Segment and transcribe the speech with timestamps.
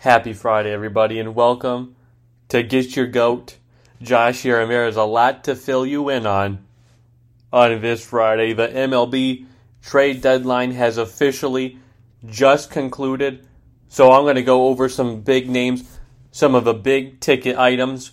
[0.00, 1.94] Happy Friday, everybody, and welcome
[2.48, 3.58] to Get Your Goat.
[4.00, 6.64] Josh here, and there is a lot to fill you in on
[7.52, 8.54] on this Friday.
[8.54, 9.44] The MLB
[9.82, 11.80] trade deadline has officially
[12.24, 13.46] just concluded,
[13.88, 15.98] so I'm going to go over some big names,
[16.30, 18.12] some of the big ticket items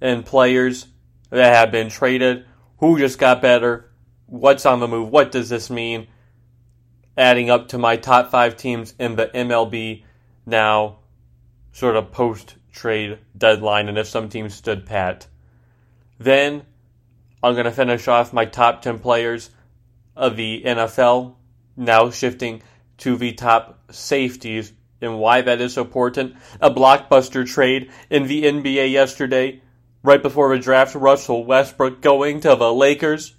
[0.00, 0.88] and players
[1.30, 2.46] that have been traded,
[2.78, 3.92] who just got better,
[4.26, 6.08] what's on the move, what does this mean,
[7.16, 10.02] adding up to my top five teams in the MLB
[10.46, 11.00] now
[11.72, 15.26] sort of post trade deadline and if some teams stood pat.
[16.18, 16.62] Then
[17.42, 19.50] I'm going to finish off my top 10 players
[20.14, 21.34] of the NFL,
[21.76, 22.62] now shifting
[22.98, 26.36] to the top safeties and why that is so important.
[26.60, 29.60] A blockbuster trade in the NBA yesterday,
[30.02, 33.34] right before the draft, Russell Westbrook going to the Lakers.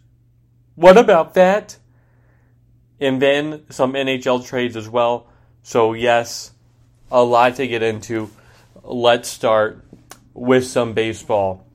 [0.75, 1.77] What about that?
[2.99, 5.27] And then some NHL trades as well.
[5.63, 6.51] So, yes,
[7.11, 8.29] a lot to get into.
[8.83, 9.83] Let's start
[10.33, 11.65] with some baseball.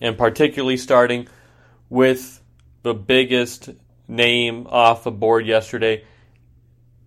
[0.00, 1.28] And particularly starting
[1.88, 2.42] with
[2.82, 3.70] the biggest
[4.08, 6.04] name off the board yesterday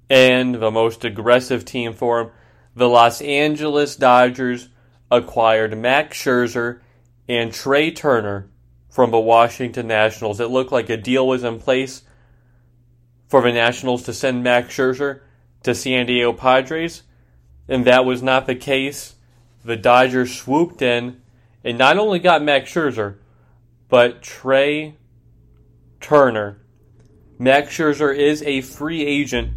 [0.09, 2.31] and the most aggressive team for him.
[2.75, 4.69] The Los Angeles Dodgers
[5.11, 6.81] acquired Max Scherzer
[7.27, 8.49] and Trea Turner
[8.89, 10.39] from the Washington Nationals.
[10.39, 12.03] It looked like a deal was in place
[13.27, 15.21] for the Nationals to send Max Scherzer
[15.63, 17.03] to San Diego Padres
[17.67, 19.15] and that was not the case.
[19.63, 21.21] The Dodgers swooped in
[21.63, 23.15] and not only got Max Scherzer,
[23.89, 24.95] but Trea
[25.99, 26.61] Turner.
[27.39, 29.53] Max Scherzer is a free agent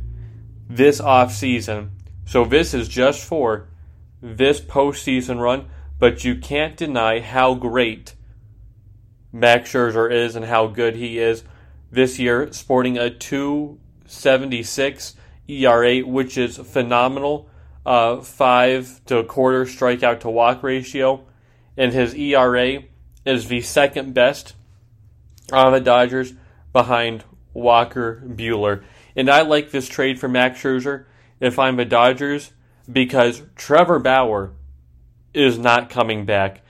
[0.69, 1.91] this offseason.
[2.25, 3.69] So this is just for
[4.21, 8.15] this postseason run, but you can't deny how great
[9.33, 11.45] Max Scherzer is and how good he is
[11.91, 15.15] this year, sporting a 276
[15.49, 17.49] ERA, which is phenomenal
[17.89, 21.25] uh, five to a quarter strikeout to walk ratio,
[21.75, 22.83] and his ERA
[23.25, 24.55] is the second best
[25.51, 26.35] on the Dodgers
[26.75, 27.25] behind
[27.55, 28.85] Walker Buehler.
[29.17, 31.07] And I like this trade for Max Scherzer
[31.41, 32.53] if I'm the Dodgers
[32.93, 34.53] because Trevor Bauer
[35.33, 36.61] is not coming back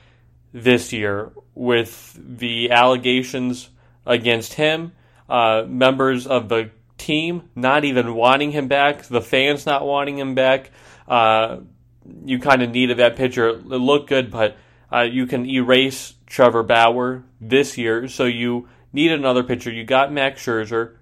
[0.55, 3.71] this year with the allegations
[4.07, 4.93] against him,
[5.29, 10.37] uh, members of the team not even wanting him back, the fans not wanting him
[10.37, 10.71] back.
[11.09, 11.61] Uh,
[12.25, 13.49] you kind of needed that pitcher.
[13.49, 14.57] It looked good, but
[14.93, 19.71] uh, you can erase Trevor Bauer this year, so you need another pitcher.
[19.71, 20.97] You got Max Scherzer.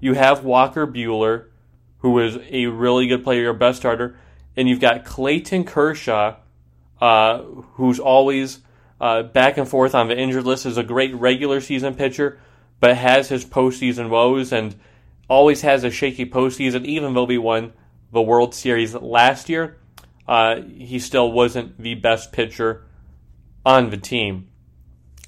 [0.00, 1.46] You have Walker Buehler,
[1.98, 4.18] who is a really good player, your best starter,
[4.56, 6.36] and you've got Clayton Kershaw,
[7.00, 7.42] uh,
[7.74, 8.60] who's always
[9.00, 12.38] uh, back and forth on the injured list, is a great regular season pitcher,
[12.80, 14.74] but has his postseason woes and
[15.28, 17.72] always has a shaky postseason, even though we won
[18.12, 19.78] the World Series last year,
[20.28, 22.84] uh, he still wasn't the best pitcher
[23.64, 24.48] on the team.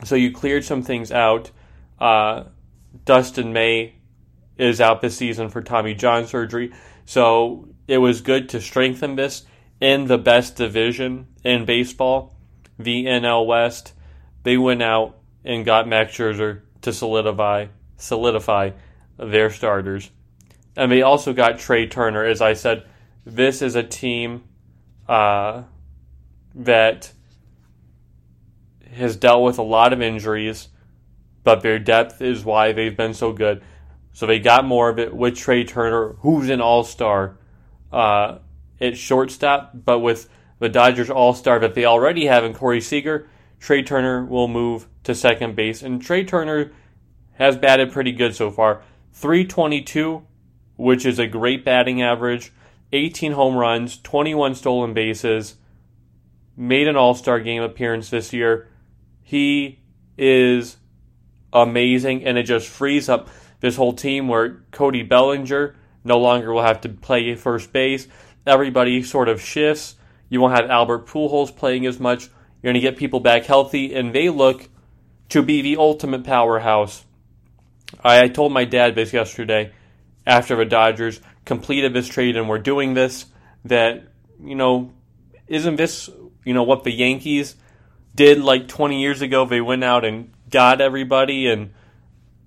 [0.05, 1.51] So you cleared some things out.
[1.99, 2.45] Uh,
[3.05, 3.95] Dustin May
[4.59, 6.73] is out this season for Tommy John surgery.
[7.07, 9.45] So it was good to strengthen this
[9.81, 12.37] in the best division in baseball,
[12.79, 13.93] the NL West.
[14.43, 17.67] They went out and got Max Scherzer to solidify
[17.97, 18.71] solidify
[19.17, 20.11] their starters.
[20.77, 22.25] And they also got Trea Turner.
[22.25, 22.87] As I said,
[23.25, 24.45] this is a team
[25.09, 25.63] uh,
[26.55, 27.13] that
[28.93, 30.69] has dealt with a lot of injuries,
[31.43, 33.63] but their depth is why they've been so good.
[34.13, 37.39] So they got more of it with Trea Turner, who's an all star
[37.93, 38.39] uh,
[38.81, 40.29] at shortstop, but with
[40.61, 44.87] the Dodgers all star that they already have in Corey Seager, Trea Turner will move
[45.05, 45.83] to second base.
[45.83, 46.73] And Trea Turner
[47.35, 48.83] has batted pretty good so far.
[49.13, 50.25] 322
[50.77, 52.53] which is a great batting average,
[52.93, 55.57] 18 home runs, 21 stolen bases,
[56.57, 58.69] made an All Star game appearance this year.
[59.23, 59.81] He
[60.17, 60.77] is
[61.53, 63.29] amazing, and it just frees up
[63.61, 65.75] this whole team where Cody Bellinger
[66.05, 68.07] no longer will have to play first base.
[68.47, 69.97] Everybody sort of shifts.
[70.29, 72.29] You won't have Albert Pujols playing as much.
[72.63, 74.69] You're going to get people back healthy, and they look
[75.31, 77.05] to be the ultimate powerhouse.
[78.03, 79.73] I, I told my dad this yesterday
[80.27, 83.27] after the Dodgers completed this trade and were doing this
[83.65, 84.05] that,
[84.43, 84.93] you know,
[85.47, 86.09] isn't this,
[86.45, 87.57] you know, what the Yankees
[88.15, 89.45] did like 20 years ago?
[89.45, 91.49] They went out and got everybody.
[91.49, 91.75] And,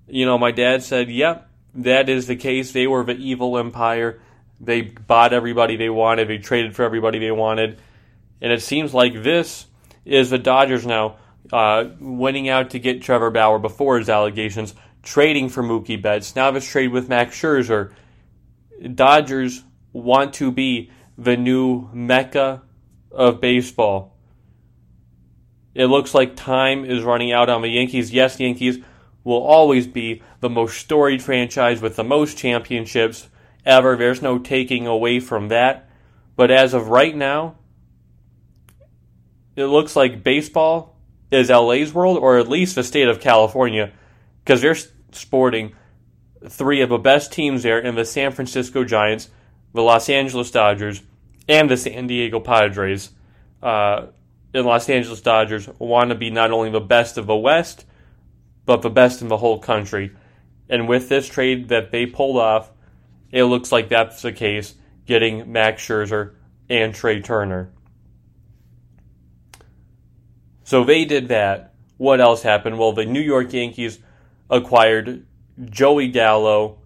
[0.08, 2.72] you know, my dad said, yep, that is the case.
[2.72, 4.20] They were the evil empire.
[4.60, 7.80] They bought everybody they wanted, they traded for everybody they wanted.
[8.42, 9.68] And it seems like this
[10.04, 11.18] is the Dodgers now
[11.52, 14.74] uh, winning out to get Trevor Bauer before his allegations
[15.08, 16.36] trading for Mookie Betts.
[16.36, 17.94] Now this trade with Max Scherzer.
[18.94, 19.64] Dodgers
[19.94, 22.62] want to be the new mecca
[23.10, 24.18] of baseball.
[25.74, 28.12] It looks like time is running out on the Yankees.
[28.12, 28.80] Yes, Yankees
[29.24, 33.30] will always be the most storied franchise with the most championships
[33.66, 33.96] ever.
[33.96, 35.90] There's no taking away from that.
[36.36, 37.56] But as of right now,
[39.56, 40.98] it looks like baseball
[41.32, 43.92] is LA's world, or at least the state of California,
[44.44, 44.78] because they're
[45.12, 45.74] sporting
[46.48, 49.30] three of the best teams there in the San Francisco Giants,
[49.74, 51.02] the Los Angeles Dodgers,
[51.48, 53.12] and the San Diego Padres.
[53.62, 54.08] Uh,
[54.52, 57.86] the Los Angeles Dodgers want to be not only the best of the West,
[58.66, 60.16] but the best in the whole country.
[60.70, 62.72] And with this trade that they pulled off,
[63.32, 64.76] it looks like that's the case,
[65.06, 66.36] getting Max Scherzer
[66.70, 67.72] and Trea Turner.
[70.64, 71.74] So they did that.
[71.96, 72.78] What else happened?
[72.78, 74.00] Well, the New York Yankees
[74.50, 75.26] acquired
[75.66, 76.80] Joey Gallo,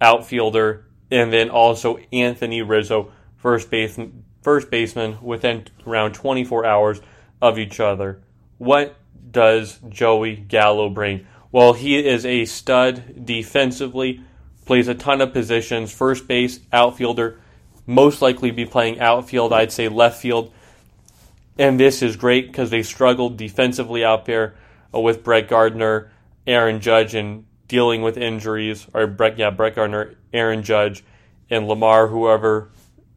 [0.00, 3.98] outfielder, and then also Anthony Rizzo, first base
[4.42, 7.00] first baseman, within around 24 hours
[7.40, 8.20] of each other.
[8.58, 8.96] What
[9.30, 11.26] does Joey Gallo bring?
[11.50, 14.20] Well, he is a stud defensively,
[14.66, 17.40] plays a ton of positions, first base, outfielder,
[17.86, 20.52] most likely be playing outfield, I'd say left field.
[21.58, 24.56] And this is great because they struggled defensively out there
[24.92, 26.10] uh, with Brett Gardner,
[26.46, 31.04] Aaron Judge, and dealing with injuries, or Brett, yeah, Brett Gardner, Aaron Judge,
[31.50, 32.70] and Lamar, whoever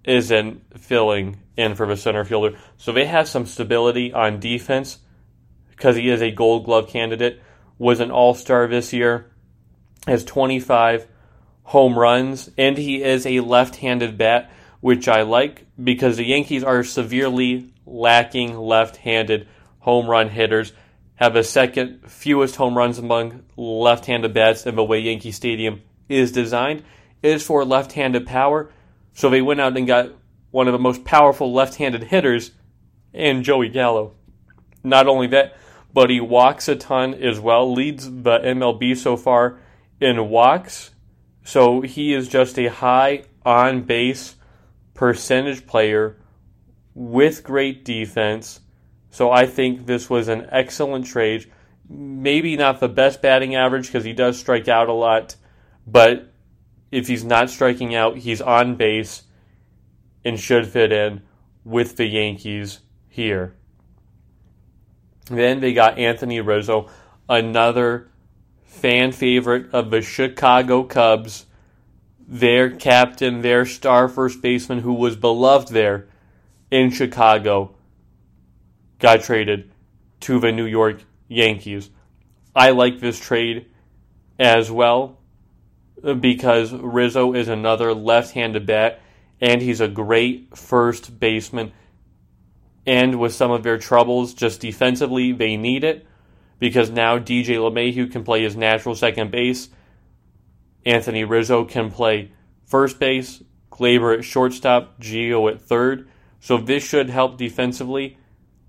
[0.03, 2.57] isn't filling in for the center fielder.
[2.77, 4.99] So they have some stability on defense
[5.71, 7.41] because he is a gold glove candidate,
[7.77, 9.29] was an all star this year,
[10.07, 11.07] has 25
[11.63, 16.63] home runs, and he is a left handed bat, which I like because the Yankees
[16.63, 19.47] are severely lacking left handed
[19.79, 20.71] home run hitters.
[21.17, 25.81] Have the second fewest home runs among left handed bats in the way Yankee Stadium
[26.07, 26.83] is designed.
[27.21, 28.71] It is for left handed power.
[29.13, 30.11] So they went out and got
[30.51, 32.51] one of the most powerful left handed hitters
[33.13, 34.13] in Joey Gallo.
[34.83, 35.57] Not only that,
[35.91, 39.59] but he walks a ton as well, leads the MLB so far
[39.99, 40.91] in walks.
[41.43, 44.35] So he is just a high on base
[44.93, 46.17] percentage player
[46.93, 48.59] with great defense.
[49.09, 51.51] So I think this was an excellent trade.
[51.89, 55.35] Maybe not the best batting average because he does strike out a lot,
[55.85, 56.33] but
[56.91, 59.23] if he's not striking out, he's on base
[60.23, 61.21] and should fit in
[61.63, 63.55] with the Yankees here.
[65.29, 66.89] Then they got Anthony Rizzo,
[67.27, 68.09] another
[68.63, 71.45] fan favorite of the Chicago Cubs,
[72.27, 76.07] their captain, their star first baseman who was beloved there
[76.69, 77.75] in Chicago,
[78.99, 79.71] got traded
[80.21, 81.89] to the New York Yankees.
[82.55, 83.67] I like this trade
[84.39, 85.19] as well
[86.03, 89.01] uh, because Rizzo is another left handed bat
[89.39, 91.71] and he's a great first baseman
[92.87, 96.07] and with some of their troubles just defensively, they need it
[96.57, 99.69] because now DJ LeMahieu can play his natural second base.
[100.85, 102.31] Anthony Rizzo can play
[102.65, 106.09] first base, Gleyber at shortstop, Gio at third.
[106.39, 108.16] So this should help defensively.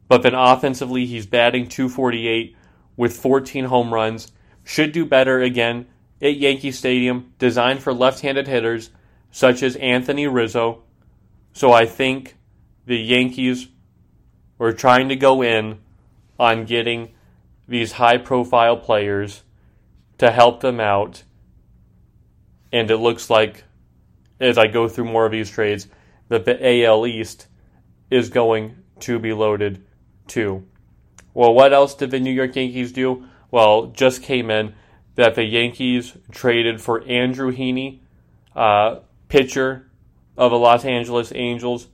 [0.09, 2.57] But then offensively, he's batting 248
[2.97, 4.33] with 14 home runs.
[4.65, 5.87] Should do better again
[6.21, 8.91] at Yankee Stadium, designed for left handed hitters
[9.31, 10.83] such as Anthony Rizzo.
[11.53, 12.37] So I think
[12.87, 13.69] the Yankees
[14.59, 15.79] we're trying to go in
[16.39, 17.15] on getting
[17.69, 19.45] these high profile players
[20.19, 21.23] to help them out.
[22.73, 23.65] And it looks like,
[24.41, 25.87] as I go through more of these trades,
[26.29, 27.47] that the AL East
[28.11, 29.85] is going to be loaded
[30.29, 30.67] too.
[31.35, 33.27] Well, what else did the New York Yankees do?
[33.51, 34.75] Well, just came in
[35.15, 38.01] that the Yankees traded for Andrew Heaney,
[38.55, 39.91] uh, pitcher
[40.37, 41.89] of the Los Angeles Angels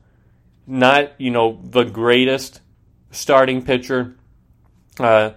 [0.66, 2.60] not you know the greatest
[3.10, 4.16] starting pitcher.
[4.98, 5.32] Uh,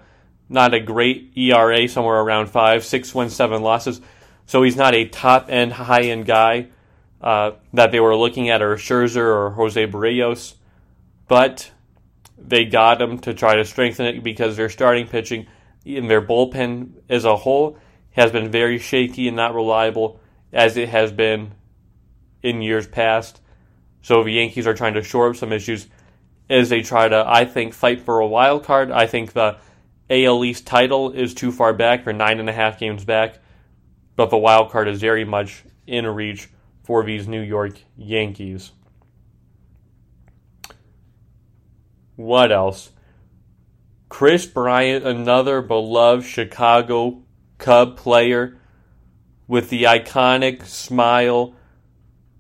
[0.50, 4.00] not a great ERA, somewhere around five, six wins, seven losses.
[4.46, 6.68] So he's not a top end, high end guy
[7.22, 10.54] uh, that they were looking at, or Scherzer or Jose Berrios.
[11.28, 11.72] But
[12.38, 15.48] they got him to try to strengthen it because their starting pitching
[15.86, 17.78] and their bullpen as a whole
[18.12, 20.20] has been very shaky and not reliable
[20.52, 21.54] as it has been
[22.42, 23.42] in years past.
[24.02, 25.88] So the Yankees are trying to shore up some issues
[26.50, 28.92] as they try to, I think, fight for a wild card.
[28.92, 29.58] I think the
[30.10, 33.40] AL East title is too far back, or nine and a half games back,
[34.16, 36.50] but the wild card is very much in reach
[36.84, 38.72] for these New York Yankees.
[42.18, 42.92] What else?
[44.10, 47.22] Kris Bryant, another beloved Chicago
[47.60, 48.58] Cub player
[49.48, 51.54] with the iconic smile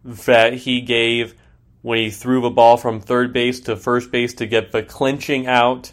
[0.04, 1.36] that he gave
[1.84, 5.46] when he threw the ball from third base to first base to get the clinching
[5.46, 5.92] out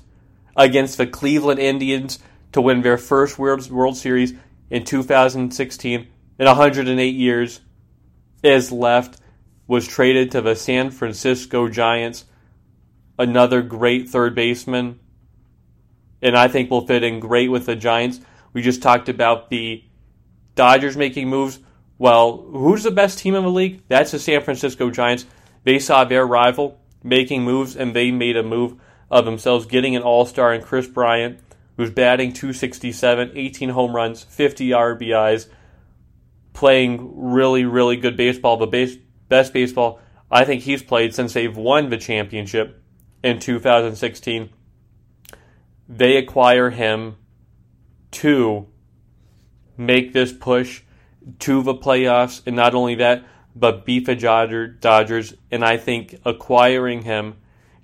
[0.56, 2.18] against the Cleveland Indians
[2.52, 4.32] to win their first World Series
[4.70, 7.60] in 2016 in 108 years
[8.42, 9.20] is left
[9.66, 12.24] was traded to the San Francisco Giants
[13.18, 14.98] another great third baseman
[16.22, 18.20] and I think will fit in great with the Giants.
[18.52, 19.84] We just talked about the
[20.54, 21.58] Dodgers making moves.
[21.98, 23.82] Well who's the best team in the league?
[23.88, 25.26] That's the San Francisco Giants.
[25.64, 28.80] They saw their rival making moves and they made a move
[29.10, 31.38] of themselves getting an all-star in Kris Bryant
[31.76, 35.48] who's batting 267, 18 home runs, 50 RBIs,
[36.52, 38.96] playing really, really good baseball, the base,
[39.28, 42.82] best baseball I think he's played since they've won the championship
[43.24, 44.50] in 2016.
[45.88, 47.16] They acquire him
[48.12, 48.68] to
[49.76, 50.82] make this push
[51.40, 53.24] to the playoffs, and not only that,
[53.56, 55.34] but beat the Dodgers.
[55.50, 57.36] And I think acquiring him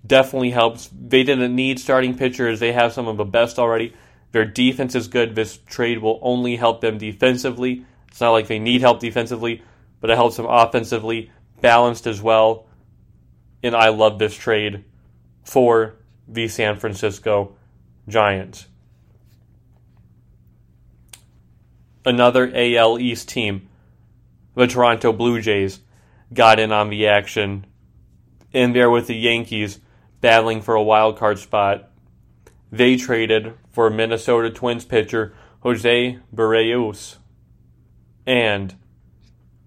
[0.06, 0.90] definitely helps.
[0.92, 2.60] They didn't need starting pitchers.
[2.60, 3.94] They have some of the best already.
[4.32, 5.34] Their defense is good.
[5.34, 7.86] This trade will only help them defensively.
[8.08, 9.62] It's not like they need help defensively,
[10.00, 11.30] but it helps them offensively,
[11.62, 12.66] balanced as well.
[13.62, 14.84] And I love this trade
[15.44, 15.96] for
[16.28, 17.56] the San Francisco
[18.08, 18.66] Giants.
[22.04, 23.68] Another AL East team,
[24.54, 25.80] the Toronto Blue Jays,
[26.32, 27.66] got in on the action
[28.52, 29.80] in there with the Yankees
[30.20, 31.90] battling for a wild card spot.
[32.72, 37.16] They traded for Minnesota Twins pitcher Jose Berrios.
[38.26, 38.74] And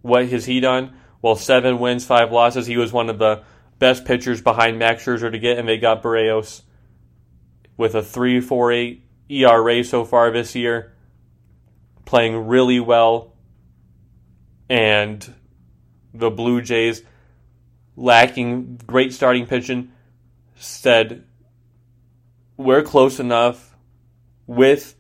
[0.02, 0.96] what has he done?
[1.22, 2.68] Well, seven wins, five losses.
[2.68, 3.44] He was one of the
[3.84, 6.62] best pitchers behind Max Scherzer to get, and they got Berrios
[7.76, 10.94] with a 3.48 ERA so far this year,
[12.06, 13.36] playing really well.
[14.70, 15.34] And
[16.14, 17.02] the Blue Jays,
[17.98, 19.92] lacking great starting pitching,
[20.56, 21.26] said,
[22.56, 23.76] We're close enough
[24.48, 24.96] with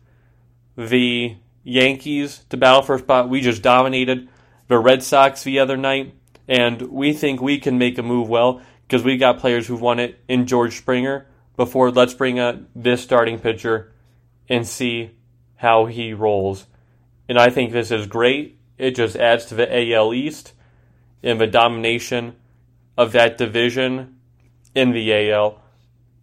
[0.75, 3.30] the Yankees to battle for a spot.
[3.30, 4.28] We just dominated
[4.68, 6.16] the Red Sox the other night,
[6.50, 8.62] and we think we can make a move well
[8.94, 11.26] because we got players who've won it in George Springer.
[11.58, 13.92] Before, let's bring up this starting pitcher
[14.48, 15.10] and see
[15.56, 16.68] how he rolls.
[17.28, 18.60] And I think this is great.
[18.78, 20.54] It just adds to the AL East
[21.24, 22.36] and the domination
[22.96, 24.20] of that division
[24.76, 25.60] in the AL.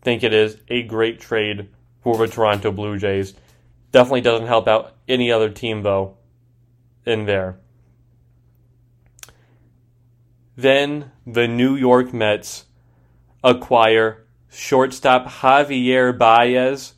[0.03, 1.71] Think it is a great trade
[2.05, 3.35] for the Toronto Blue Jays.
[3.91, 6.19] Definitely doesn't help out any other team though
[7.05, 7.59] in there.
[10.61, 12.67] Then the New York Mets
[13.43, 16.93] acquire shortstop Javier Baez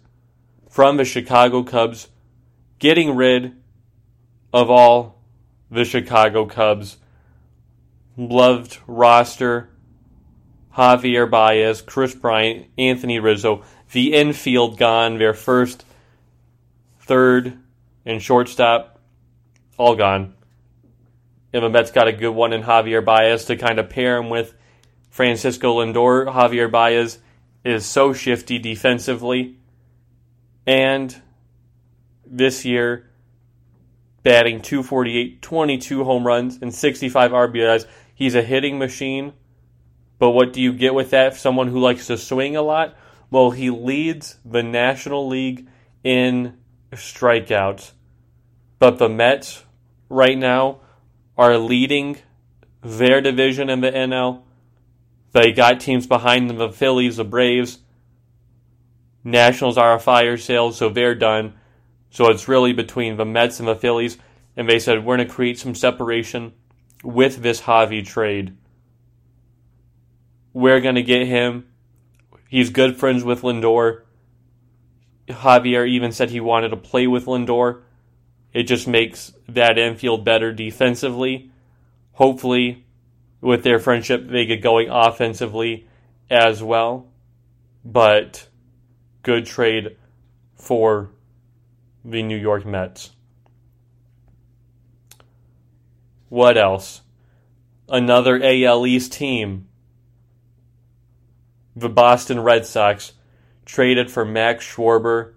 [0.68, 2.08] from the Chicago Cubs,
[2.80, 3.52] getting rid
[4.52, 5.22] of all
[5.70, 6.96] the Chicago Cubs
[8.16, 9.70] loved roster
[10.76, 15.84] Javier Baez, Kris Bryant, Anthony Rizzo, the infield gone, their first,
[16.98, 17.56] third,
[18.04, 18.98] and shortstop,
[19.78, 20.34] all gone.
[21.52, 24.54] Mets got a good one in Javier Baez to kind of pair him with
[25.10, 26.26] Francisco Lindor.
[26.32, 27.18] Javier Baez
[27.64, 29.58] is so shifty defensively.
[30.66, 31.14] And
[32.26, 33.10] this year,
[34.22, 37.86] batting 248, 22 home runs, and 65 RBIs.
[38.14, 39.32] He's a hitting machine.
[40.18, 41.34] But what do you get with that?
[41.34, 42.96] Someone who likes to swing a lot?
[43.30, 45.66] Well, he leads the National League
[46.04, 46.58] in
[46.92, 47.92] strikeouts.
[48.78, 49.64] But the Mets
[50.08, 50.81] right now
[51.36, 52.18] are leading
[52.82, 54.42] their division in the NL.
[55.32, 57.78] They got teams behind them the Phillies, the Braves.
[59.24, 61.54] Nationals are a fire sale, so they're done.
[62.10, 64.18] So it's really between the Mets and the Phillies.
[64.56, 66.52] And they said, we're going to create some separation
[67.02, 68.56] with this Javi trade.
[70.52, 71.68] We're going to get him.
[72.48, 74.02] He's good friends with Lindor.
[75.28, 77.82] Javier even said he wanted to play with Lindor.
[78.52, 81.50] It just makes that infield better defensively.
[82.12, 82.84] Hopefully,
[83.40, 85.88] with their friendship, they get going offensively
[86.30, 87.08] as well.
[87.84, 88.48] But
[89.22, 89.96] good trade
[90.54, 91.10] for
[92.04, 93.10] the New York Mets.
[96.28, 97.02] What else?
[97.88, 99.68] Another AL East team
[101.74, 103.12] the Boston Red Sox
[103.64, 105.34] traded for Max Schwarber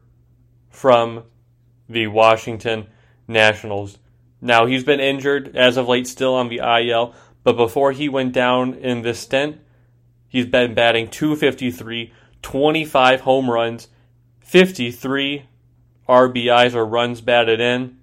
[0.69, 1.23] from
[1.87, 2.87] the Washington
[3.27, 3.97] Nationals.
[4.41, 7.13] Now, he's been injured as of late, still on the IL,
[7.43, 9.57] but before he went down in this stint,
[10.27, 13.87] he's been batting 253, 25 home runs,
[14.41, 15.45] 53
[16.07, 17.97] RBIs or runs batted in.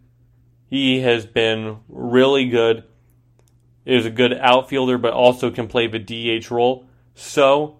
[0.66, 2.84] He has been really good
[3.84, 6.86] is a good outfielder, but also can play the DH role.
[7.14, 7.78] So,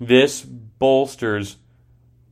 [0.00, 1.56] this bolsters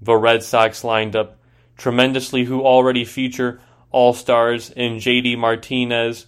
[0.00, 1.34] the Red Sox lineup
[1.76, 3.60] tremendously, who already feature
[3.92, 6.26] all stars in JD Martinez,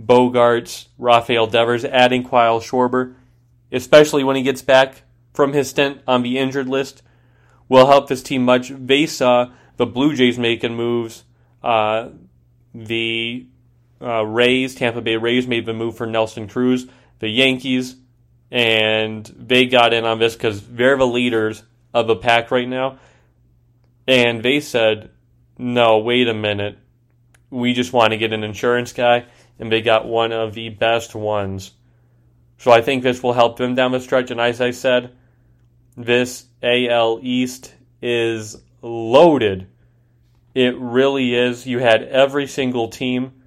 [0.00, 3.14] Bogaerts, Rafael Devers, adding Kyle Schwarber,
[3.72, 7.02] especially when he gets back from his stint on the injured list,
[7.68, 8.72] will help this team much.
[9.08, 11.24] Saw the Blue Jays making moves.
[11.62, 12.10] Uh,
[12.74, 13.46] the
[14.00, 16.86] uh, Rays, Tampa Bay Rays, made the move for Nelson Cruz.
[17.18, 17.96] The Yankees,
[18.50, 21.62] and they got in on this because they're the leaders
[21.94, 22.98] of the pack right now.
[24.06, 25.10] And they said,
[25.58, 26.78] no, wait a minute.
[27.50, 29.26] We just want to get an insurance guy,
[29.58, 31.72] and they got one of the best ones.
[32.58, 34.30] So I think this will help them down the stretch.
[34.30, 35.14] And as I said,
[35.96, 39.68] this AL East is loaded.
[40.54, 41.66] It really is.
[41.66, 43.42] You had every single team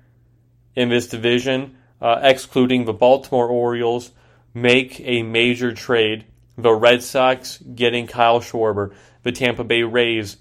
[0.75, 4.11] in this division, uh, excluding the Baltimore Orioles,
[4.53, 6.25] make a major trade.
[6.57, 10.37] The Red Sox getting Kyle Schwarber, the Tampa Bay Rays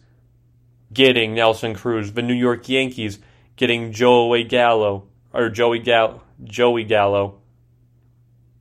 [0.92, 3.18] getting Nelson Cruz, the New York Yankees
[3.58, 7.40] getting Joey Gallo or Joey Gallo, Joey Gallo,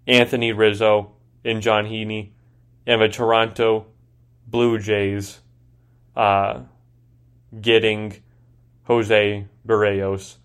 [0.06, 1.13] Anthony Rizzo,
[1.46, 2.32] and John Heaney,
[2.86, 3.86] and the Toronto
[4.48, 5.39] Blue Jays
[6.16, 6.62] uh,
[7.62, 8.22] getting
[8.84, 10.36] Jose Berrios.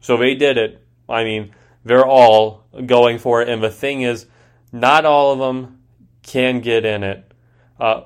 [0.00, 0.82] So they did it.
[1.08, 1.52] I mean,
[1.84, 3.48] they're all going for it.
[3.48, 4.26] And the thing is,
[4.72, 5.82] not all of them
[6.22, 7.30] can get in it.
[7.78, 8.02] Uh,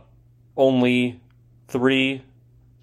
[0.56, 1.20] only
[1.68, 2.22] three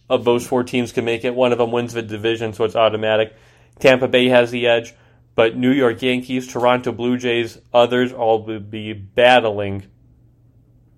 [0.09, 1.35] of those four teams can make it.
[1.35, 3.35] One of them wins the division, so it's automatic.
[3.79, 4.93] Tampa Bay has the edge,
[5.35, 9.83] but New York Yankees, Toronto Blue Jays, others all will be battling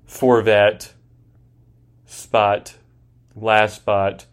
[0.05, 0.93] for that
[2.05, 2.75] spot,
[3.35, 4.25] last spot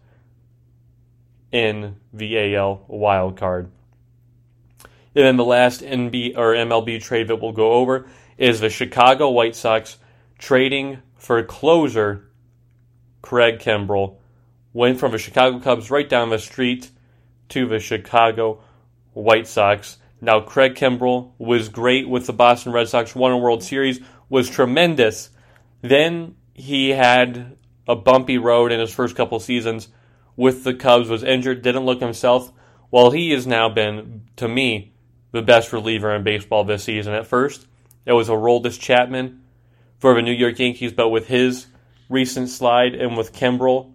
[1.51, 3.71] in the AL wild card.
[5.15, 8.07] And then the last NB or MLB trade that we'll go over
[8.37, 9.97] is the Chicago White Sox
[10.37, 12.29] trading for closer
[13.21, 14.17] Craig Kimbrel
[14.73, 16.91] went from the Chicago Cubs right down the street
[17.49, 18.61] to the Chicago
[19.13, 19.97] White Sox.
[20.21, 23.99] Now, Craig Kimbrel was great with the Boston Red Sox, won a World Series,
[24.29, 25.29] was tremendous.
[25.81, 29.87] Then he had a bumpy road in his first couple seasons
[30.35, 32.51] with the Cubs, was injured, didn't look himself.
[32.91, 34.93] Well, he has now been, to me,
[35.31, 37.13] the best reliever in baseball this season.
[37.13, 37.67] At first,
[38.05, 39.41] it was Aroldis Chapman
[39.99, 41.67] for the New York Yankees, but with his
[42.09, 43.91] recent slide and with Kimbrel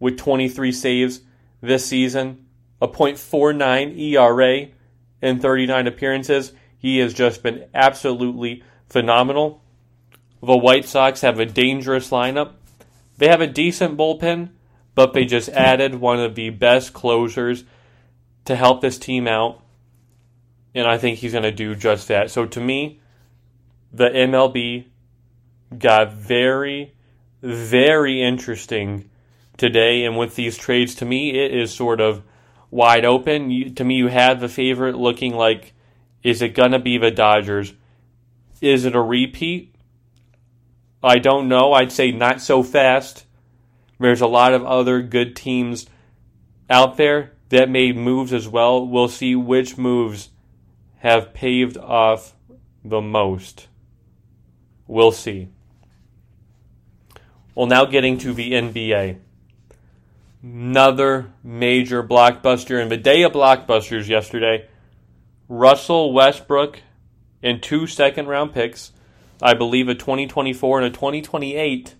[0.00, 1.20] with 23 saves
[1.60, 2.46] this season,
[2.80, 4.68] a .49 ERA
[5.22, 6.52] in 39 appearances.
[6.78, 9.62] He has just been absolutely phenomenal.
[10.42, 12.54] The White Sox have a dangerous lineup.
[13.18, 14.50] They have a decent bullpen,
[14.94, 17.64] but they just added one of the best closers
[18.46, 19.62] to help this team out.
[20.74, 22.30] And I think he's going to do just that.
[22.30, 23.00] So to me,
[23.92, 24.86] the MLB
[25.76, 26.94] got very,
[27.42, 29.09] very interesting
[29.60, 30.04] today.
[30.04, 32.22] And with these trades, to me, it is sort of
[32.70, 33.50] wide open.
[33.50, 35.74] You, to me, you have the favorite looking like,
[36.22, 37.74] is it going to be the Dodgers?
[38.60, 39.74] Is it a repeat?
[41.02, 41.72] I don't know.
[41.72, 43.26] I'd say not so fast.
[43.98, 45.86] There's a lot of other good teams
[46.68, 48.86] out there that made moves as well.
[48.86, 50.30] We'll see which moves
[50.98, 52.34] have paved off
[52.84, 53.68] the most.
[54.86, 55.48] We'll see.
[57.54, 59.18] Well, now getting to the NBA
[60.42, 62.80] another major blockbuster.
[62.80, 64.68] And the day of blockbusters yesterday,
[65.48, 66.80] Russell Westbrook
[67.42, 68.92] and two second round picks,
[69.42, 71.94] I believe a 2024 and a 2028,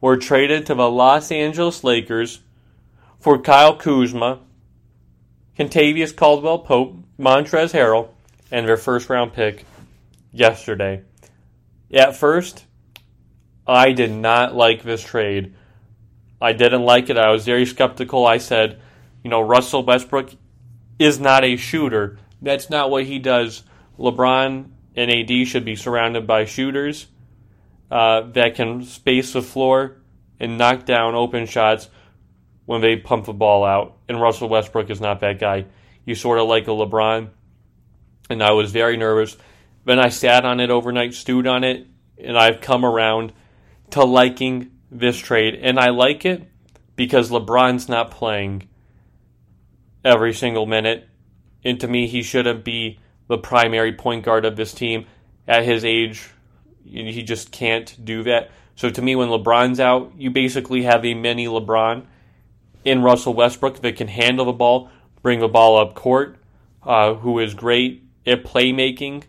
[0.00, 2.40] were traded to the Los Angeles Lakers
[3.18, 4.40] for Kyle Kuzma,
[5.58, 8.10] Kentavious Caldwell Pope, Montrezl Harrell,
[8.50, 9.64] and their first round pick
[10.32, 11.02] yesterday.
[11.92, 12.64] At first,
[13.66, 15.54] I did not like this trade
[16.40, 17.18] I didn't like it.
[17.18, 18.26] I was very skeptical.
[18.26, 18.80] I said,
[19.22, 20.30] you know, Russell Westbrook
[20.98, 22.18] is not a shooter.
[22.40, 23.64] That's not what he does.
[23.98, 27.08] LeBron and AD should be surrounded by shooters
[27.90, 29.96] uh, that can space the floor
[30.38, 31.88] and knock down open shots
[32.66, 33.96] when they pump the ball out.
[34.08, 35.66] And Russell Westbrook is not that guy.
[36.04, 37.30] He's sort of like a LeBron.
[38.30, 39.36] And I was very nervous.
[39.84, 41.86] Then I sat on it overnight, stewed on it,
[42.18, 43.32] and I've come around
[43.90, 46.48] to liking this trade, and I like it
[46.96, 48.68] because LeBron's not playing
[50.04, 51.08] every single minute.
[51.64, 52.98] And to me, he shouldn't be
[53.28, 55.06] the primary point guard of this team.
[55.46, 56.30] At his age,
[56.84, 58.50] he just can't do that.
[58.76, 62.06] So to me, when LeBron's out, you basically have a mini LeBron
[62.84, 64.90] in Russell Westbrook that can handle the ball,
[65.22, 66.36] bring the ball up court,
[66.82, 69.24] uh, who is great at playmaking,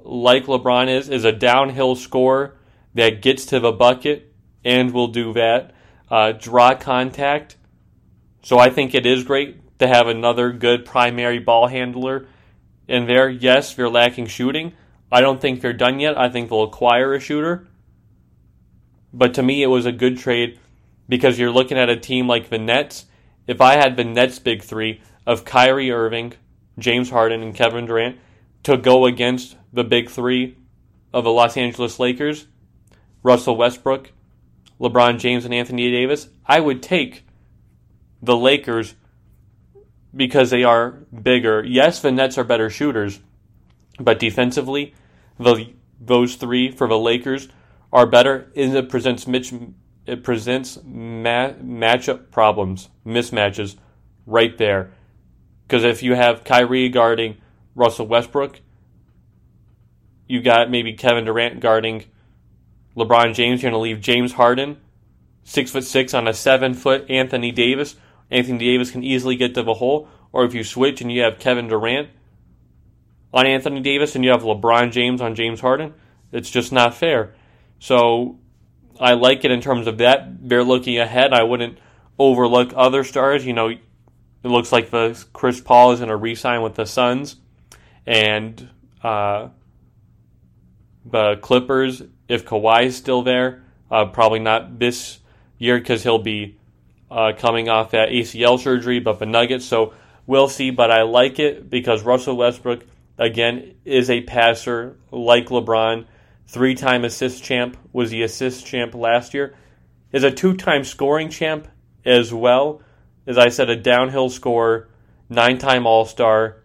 [0.00, 2.56] like LeBron is, is a downhill scorer
[2.94, 4.27] that gets to the bucket
[4.64, 5.74] and will do that.
[6.10, 7.56] Uh, draw contact.
[8.42, 12.26] So I think it is great to have another good primary ball handler
[12.86, 13.28] in there.
[13.28, 14.72] Yes, they're lacking shooting.
[15.10, 16.18] I don't think they're done yet.
[16.18, 17.66] I think they'll acquire a shooter.
[19.12, 20.58] But to me, it was a good trade
[21.08, 23.06] because you're looking at a team like the Nets.
[23.46, 26.34] If I had the Nets' big three of Kyrie Irving,
[26.78, 28.18] James Harden, and Kevin Durant
[28.64, 30.56] to go against the big three
[31.12, 32.46] of the Los Angeles Lakers,
[33.22, 34.12] Russell Westbrook,
[34.80, 37.24] LeBron James, and Anthony Davis, I would take
[38.22, 38.94] the Lakers
[40.14, 40.90] because they are
[41.22, 41.64] bigger.
[41.64, 43.20] Yes, the Nets are better shooters,
[43.98, 44.94] but defensively,
[45.38, 47.48] the those three for the Lakers
[47.92, 48.50] are better.
[48.54, 49.52] And it presents Mitch,
[50.06, 53.76] it presents ma- matchup problems, mismatches
[54.26, 54.92] right there.
[55.66, 57.36] Because if you have Kyrie guarding
[57.74, 58.60] Russell Westbrook,
[60.26, 62.04] you got maybe Kevin Durant guarding
[62.98, 63.62] LeBron James.
[63.62, 64.78] You're going to leave James Harden,
[65.44, 67.96] six foot six, on a seven foot Anthony Davis.
[68.30, 70.08] Anthony Davis can easily get to the hole.
[70.32, 72.10] Or if you switch and you have Kevin Durant
[73.32, 75.94] on Anthony Davis and you have LeBron James on James Harden,
[76.32, 77.34] it's just not fair.
[77.78, 78.38] So
[79.00, 80.48] I like it in terms of that.
[80.48, 81.32] They're looking ahead.
[81.32, 81.78] I wouldn't
[82.18, 83.46] overlook other stars.
[83.46, 83.80] You know, it
[84.42, 87.36] looks like the Chris Paul is going to re-sign with the Suns,
[88.06, 88.68] and
[89.02, 89.48] uh,
[91.04, 92.02] the Clippers.
[92.28, 95.18] If Kawhi is still there, uh, probably not this
[95.58, 96.58] year because he'll be
[97.10, 99.00] uh, coming off that ACL surgery.
[99.00, 99.94] But the Nuggets, so
[100.26, 100.70] we'll see.
[100.70, 102.84] But I like it because Russell Westbrook
[103.16, 106.04] again is a passer like LeBron
[106.48, 109.54] three time assist champ, was the assist champ last year,
[110.12, 111.68] is a two time scoring champ
[112.04, 112.82] as well.
[113.26, 114.88] As I said, a downhill scorer,
[115.28, 116.62] nine time All Star,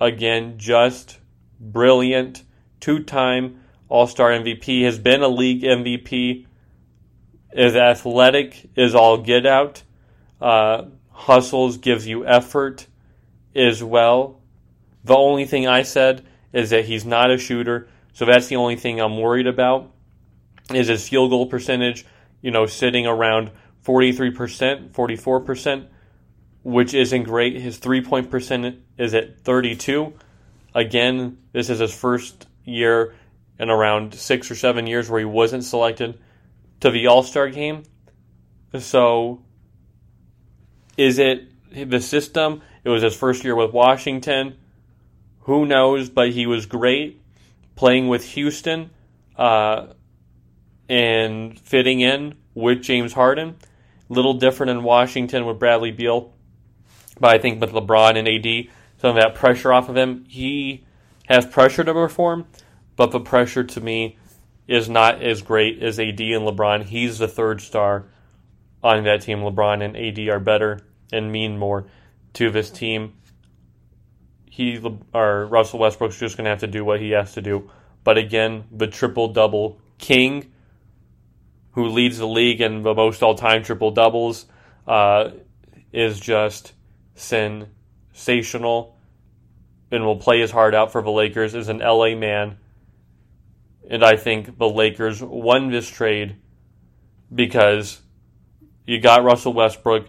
[0.00, 1.18] again, just
[1.58, 2.44] brilliant,
[2.80, 6.46] two time All Star MVP, has been a league MVP,
[7.52, 9.82] is athletic, is all get out,
[10.40, 12.86] uh, hustles, gives you effort
[13.54, 14.40] as well.
[15.04, 17.88] The only thing I said is that he's not a shooter.
[18.12, 19.92] So that's the only thing I'm worried about
[20.72, 22.06] is his field goal percentage,
[22.40, 23.50] you know, sitting around
[23.84, 25.86] 43%, 44%,
[26.62, 27.60] which isn't great.
[27.60, 30.14] His three point percent is at 32.
[30.74, 33.14] Again, this is his first year
[33.58, 36.18] in around six or seven years where he wasn't selected
[36.80, 37.84] to the All Star game.
[38.78, 39.42] So,
[40.96, 42.62] is it the system?
[42.82, 44.56] It was his first year with Washington.
[45.40, 46.10] Who knows?
[46.10, 47.20] But he was great
[47.76, 48.90] playing with Houston
[49.36, 49.88] uh,
[50.88, 53.56] and fitting in with James Harden.
[54.08, 56.32] Little different in Washington with Bradley Beal,
[57.18, 60.84] but I think with LeBron and AD, some of that pressure off of him, he
[61.26, 62.46] has pressure to perform,
[62.96, 64.18] but the pressure to me
[64.66, 66.84] is not as great as AD and LeBron.
[66.84, 68.06] He's the third star
[68.82, 69.40] on that team.
[69.40, 70.80] LeBron and AD are better
[71.12, 71.86] and mean more
[72.34, 73.14] to this team
[74.54, 74.80] he
[75.12, 77.68] or Russell Westbrook's just going to have to do what he has to do.
[78.04, 80.52] But again, the triple double king,
[81.72, 84.46] who leads the league in the most all time triple doubles,
[84.86, 85.30] uh,
[85.92, 86.72] is just
[87.16, 88.96] sensational
[89.90, 91.56] and will play his heart out for the Lakers.
[91.56, 92.58] Is an LA man,
[93.88, 96.36] and I think the Lakers won this trade
[97.34, 98.00] because
[98.86, 100.08] you got Russell Westbrook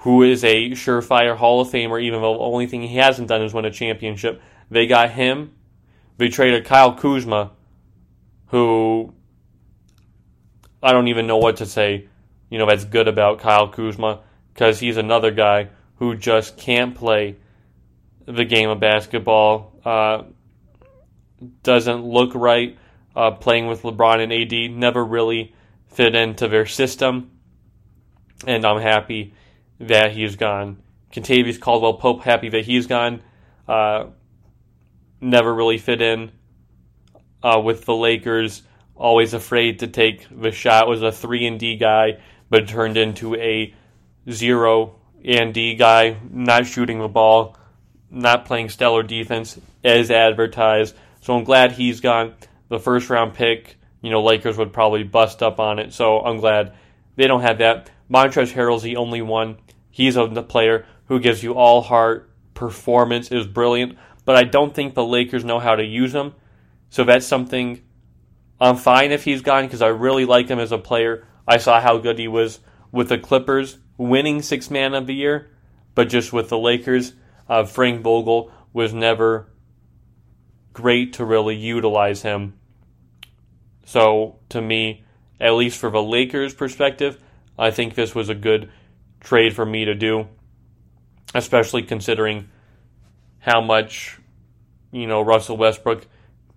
[0.00, 3.42] who is a surefire Hall of Famer, even though the only thing he hasn't done
[3.42, 4.40] is win a championship.
[4.70, 5.52] They got him.
[6.16, 7.52] They traded Kyle Kuzma,
[8.46, 9.12] who
[10.82, 12.08] I don't even know what to say,
[12.48, 14.20] you know, that's good about Kyle Kuzma,
[14.54, 17.36] because he's another guy who just can't play
[18.24, 19.78] the game of basketball.
[19.84, 20.22] Uh,
[21.62, 22.78] doesn't look right
[23.16, 24.76] uh, playing with LeBron and AD.
[24.76, 25.54] Never really
[25.88, 27.30] fit into their system.
[28.46, 29.34] And I'm happy
[29.80, 30.82] that he's gone.
[31.12, 33.22] Kentavious Caldwell Pope happy that he's gone.
[33.66, 34.06] Uh,
[35.20, 36.30] never really fit in
[37.42, 38.62] uh, with the Lakers.
[38.94, 40.88] Always afraid to take the shot.
[40.88, 43.74] Was a three and D guy, but turned into a
[44.30, 46.18] zero and D guy.
[46.30, 47.56] Not shooting the ball,
[48.10, 50.94] not playing stellar defense as advertised.
[51.20, 52.34] So I'm glad he's gone.
[52.68, 55.92] The first round pick, you know, Lakers would probably bust up on it.
[55.92, 56.74] So I'm glad
[57.16, 57.90] they don't have that.
[58.10, 59.58] Montrezl Harrell's the only one
[59.90, 62.30] He's a player who gives you all heart.
[62.54, 66.34] Performance is brilliant, but I don't think the Lakers know how to use him.
[66.90, 67.82] So that's something
[68.60, 71.26] I'm fine if he's gone because I really like him as a player.
[71.46, 72.60] I saw how good he was
[72.92, 75.50] with the Clippers, winning six man of the year,
[75.94, 77.14] but just with the Lakers,
[77.48, 79.49] uh, Frank Vogel was never
[80.72, 82.54] great to really utilize him.
[83.84, 85.04] So, to me,
[85.40, 87.20] at least for the Lakers' perspective,
[87.58, 88.70] I think this was a good
[89.20, 90.28] trade for me to do,
[91.34, 92.48] especially considering
[93.38, 94.18] how much,
[94.92, 96.06] you know, Russell Westbrook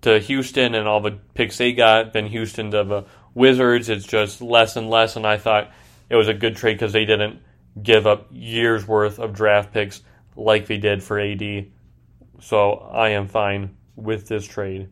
[0.02, 4.42] to Houston and all the picks they got, then Houston to the Wizards, it's just
[4.42, 5.16] less and less.
[5.16, 5.72] And I thought
[6.10, 7.40] it was a good trade because they didn't
[7.82, 10.02] give up years worth of draft picks
[10.36, 11.68] like they did for AD.
[12.42, 14.90] So I am fine with this trade.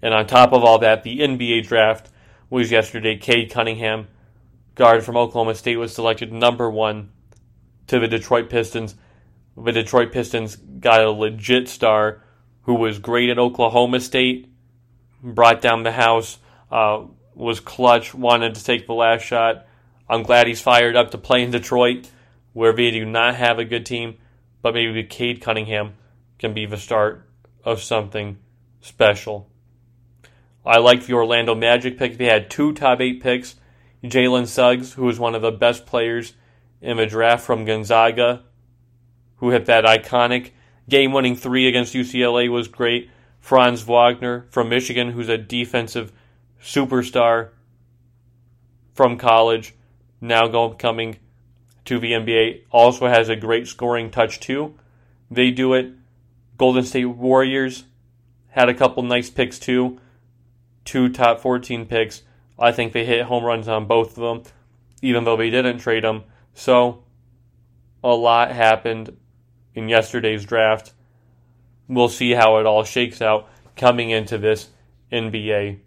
[0.00, 2.10] And on top of all that, the NBA draft
[2.50, 3.16] was yesterday.
[3.16, 4.06] Cade Cunningham,
[4.74, 7.10] guard from Oklahoma State, was selected number one
[7.88, 8.94] to the Detroit Pistons.
[9.56, 12.22] The Detroit Pistons got a legit star
[12.62, 14.52] who was great at Oklahoma State,
[15.22, 16.38] brought down the house,
[16.70, 17.02] uh,
[17.34, 19.66] was clutch, wanted to take the last shot.
[20.08, 22.10] I'm glad he's fired up to play in Detroit,
[22.52, 24.18] where they do not have a good team,
[24.62, 25.94] but maybe Cade Cunningham
[26.38, 27.28] can be the start
[27.64, 28.38] of something
[28.80, 29.50] special.
[30.64, 32.18] I like the Orlando Magic pick.
[32.18, 33.56] They had two top eight picks.
[34.04, 36.34] Jalen Suggs, who was one of the best players
[36.80, 38.44] in the draft from Gonzaga,
[39.36, 40.50] who hit that iconic
[40.88, 43.10] game winning three against UCLA, was great.
[43.40, 46.12] Franz Wagner from Michigan, who's a defensive
[46.62, 47.50] superstar
[48.94, 49.74] from college,
[50.20, 51.16] now going, coming
[51.84, 54.74] to the NBA, also has a great scoring touch too.
[55.30, 55.92] They do it.
[56.58, 57.84] Golden State Warriors
[58.48, 60.00] had a couple nice picks too.
[60.84, 62.22] Two top 14 picks.
[62.58, 64.52] I think they hit home runs on both of them,
[65.00, 66.24] even though they didn't trade them.
[66.54, 67.04] So,
[68.02, 69.16] a lot happened
[69.74, 70.92] in yesterday's draft.
[71.86, 74.68] We'll see how it all shakes out coming into this
[75.12, 75.78] NBA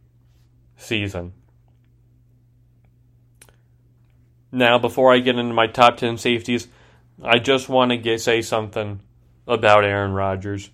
[0.78, 1.34] season.
[4.54, 6.70] Now, before I get into my top 10 safeties,
[7.22, 9.02] I just want to get, say something
[9.52, 10.70] about Aaron Rodgers.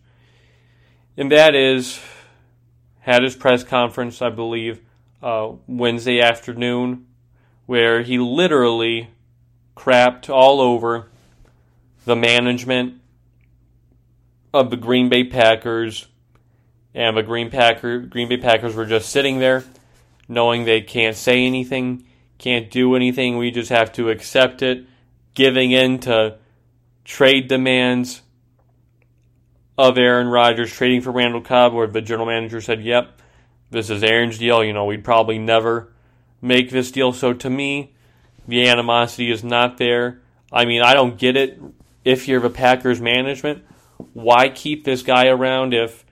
[1.18, 2.00] And that is,
[3.00, 4.82] had his press conference, I believe,
[5.22, 7.08] uh, Wednesday afternoon,
[7.66, 9.10] where he literally
[9.76, 11.10] crapped all over
[12.06, 13.02] the management
[14.54, 16.08] of the Green Bay Packers,
[16.94, 19.64] and the Green Packer Green Bay Packers were just sitting there,
[20.28, 22.04] knowing they can't say anything
[22.38, 23.38] can't do anything.
[23.38, 24.86] We just have to accept it,
[25.34, 26.38] giving in to
[27.04, 28.22] trade demands
[29.78, 33.22] of Aaron Rodgers, trading for Randall Cobb, where the general manager said, Yep,
[33.70, 34.64] this is Aaron's deal.
[34.64, 35.94] You know, we'd probably never
[36.42, 37.14] make this deal.
[37.14, 37.94] So to me,
[38.48, 40.22] the animosity is not there.
[40.52, 41.60] I mean, I don't get it.
[42.06, 43.66] If you're the Packers management,
[44.14, 46.06] why keep this guy around if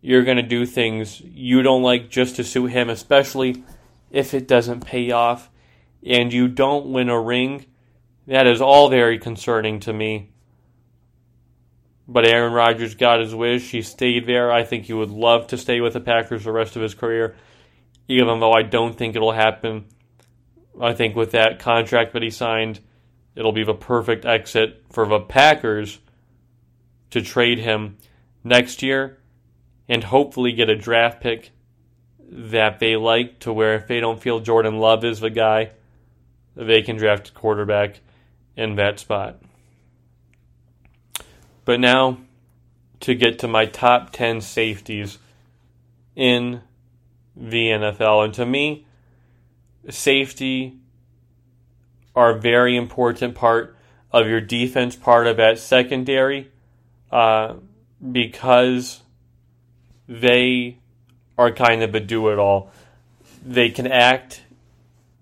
[0.00, 3.64] you're going to do things you don't like just to suit him, especially
[4.10, 5.50] if it doesn't pay off?
[6.04, 7.66] and you don't win a ring,
[8.26, 10.30] that is all very concerning to me.
[12.12, 13.70] But Aaron Rodgers got his wish.
[13.70, 14.50] He stayed there.
[14.50, 17.36] I think he would love to stay with the Packers the rest of his career,
[18.08, 19.84] even though I don't think it'll happen.
[20.80, 22.80] I think with that contract that he signed,
[23.36, 26.00] it'll be the perfect exit for the Packers
[27.10, 27.98] to trade him
[28.42, 29.18] next year
[29.88, 31.52] and hopefully get a draft pick
[32.28, 35.70] that they like to where if they don't feel Jordan Love is the guy,
[36.56, 38.00] they can draft a quarterback
[38.56, 39.40] in that spot.
[41.70, 42.18] But now
[42.98, 45.18] to get to my top 10 safeties
[46.16, 46.62] in
[47.36, 48.24] the NFL.
[48.24, 48.88] And to me,
[49.88, 50.80] safety
[52.16, 53.76] are a very important part
[54.10, 56.50] of your defense, part of that secondary,
[57.12, 57.54] uh,
[58.10, 59.02] because
[60.08, 60.76] they
[61.38, 62.72] are kind of a do it all.
[63.46, 64.42] They can act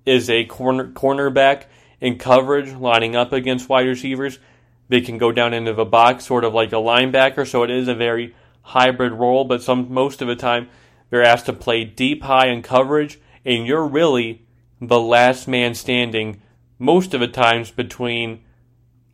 [0.06, 1.64] as a corner cornerback
[2.00, 4.38] in coverage, lining up against wide receivers.
[4.88, 7.46] They can go down into the box, sort of like a linebacker.
[7.46, 9.44] So it is a very hybrid role.
[9.44, 10.68] But some most of the time,
[11.10, 14.46] they're asked to play deep, high in coverage, and you're really
[14.80, 16.42] the last man standing
[16.78, 18.44] most of the times between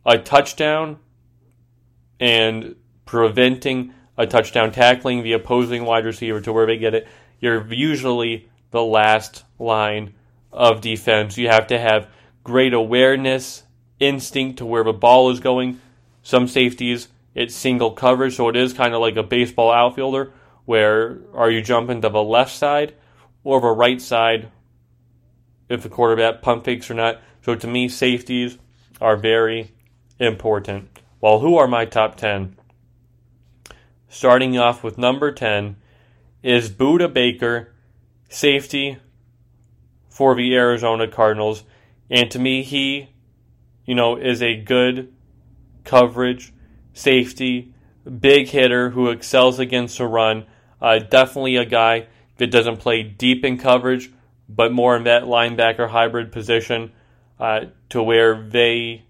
[0.05, 0.99] a touchdown
[2.19, 7.07] and preventing a touchdown, tackling the opposing wide receiver to where they get it.
[7.39, 10.13] You're usually the last line
[10.51, 11.37] of defense.
[11.37, 12.09] You have to have
[12.43, 13.63] great awareness,
[13.99, 15.79] instinct to where the ball is going.
[16.21, 20.31] Some safeties, it's single coverage, so it is kind of like a baseball outfielder
[20.65, 22.93] where are you jumping to the left side
[23.43, 24.51] or the right side
[25.69, 27.21] if the quarterback pump fakes or not.
[27.41, 28.57] So to me, safeties
[28.99, 29.71] are very
[30.19, 30.89] important.
[31.21, 32.55] Well, who are my top 10?
[34.09, 35.75] Starting off with number 10
[36.41, 37.73] is Budda Baker,
[38.29, 38.97] safety
[40.09, 41.63] for the Arizona Cardinals.
[42.09, 43.09] And to me, he,
[43.85, 45.13] you know, is a good
[45.83, 46.53] coverage
[46.93, 47.73] safety
[48.05, 50.45] big hitter who excels against the run.
[50.81, 54.11] Uh, definitely a guy that doesn't play deep in coverage,
[54.47, 56.91] but more in that linebacker hybrid position
[57.39, 59.03] uh, to where they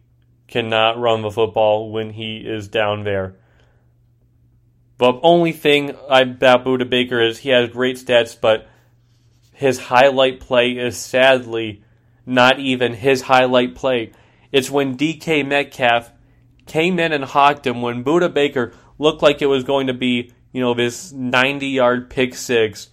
[0.48, 3.36] cannot run the football when he is down there.
[4.98, 8.70] The only thing about Budda Baker is he has great stats, but
[9.52, 11.84] his highlight play is sadly
[12.26, 14.14] not even his highlight play.
[14.56, 16.14] It's when DK Metcalf
[16.66, 20.32] came in and hawked him when Budda Baker looked like it was going to be,
[20.54, 22.88] you know, this 90 yard pick six,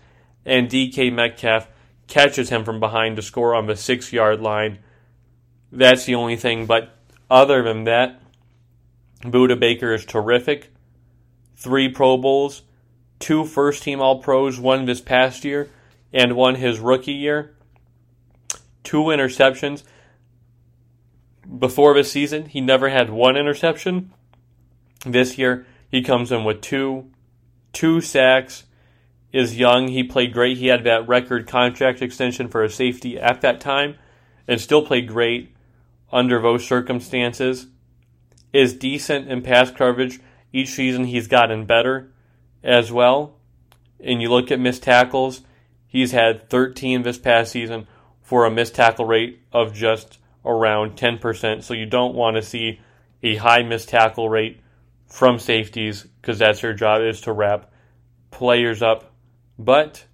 [0.45, 1.69] and DK Metcalf
[2.09, 4.81] catches him from behind to score on the six yard line.
[5.71, 6.67] That's the only thing.
[6.67, 6.99] But
[7.31, 8.21] other than that,
[9.21, 10.73] Budda Baker is terrific.
[11.55, 12.63] Three Pro Bowls,
[13.21, 15.71] two first team All Pros, one this past year,
[16.13, 17.55] and one his rookie year.
[18.83, 19.85] Two interceptions.
[21.57, 24.13] Before this season, he never had one interception.
[25.05, 27.11] This year, he comes in with two,
[27.73, 28.65] two sacks.
[29.33, 29.89] Is young.
[29.89, 30.59] He played great.
[30.59, 33.97] He had that record contract extension for a safety at that time,
[34.47, 35.55] and still played great
[36.13, 37.67] under those circumstances.
[38.53, 40.21] Is decent in pass coverage.
[40.53, 42.13] Each season, he's gotten better
[42.63, 43.39] as well.
[44.05, 45.41] And you look at missed tackles.
[45.87, 47.87] He's had 13 this past season
[48.21, 51.63] for a missed tackle rate of just around 10%.
[51.63, 52.81] So you don't want to see
[53.23, 54.61] a high missed tackle rate
[55.07, 57.71] from safeties because that's their job is to wrap
[58.31, 59.13] players up.
[59.59, 60.05] But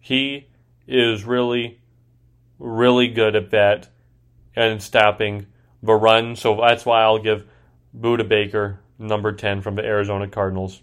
[0.00, 0.48] he
[0.86, 1.80] is really,
[2.58, 3.88] really good at that
[4.54, 5.46] and stopping
[5.82, 6.36] the run.
[6.36, 7.44] So that's why I'll give
[7.98, 10.80] Budda Baker number 10 from the Arizona Cardinals.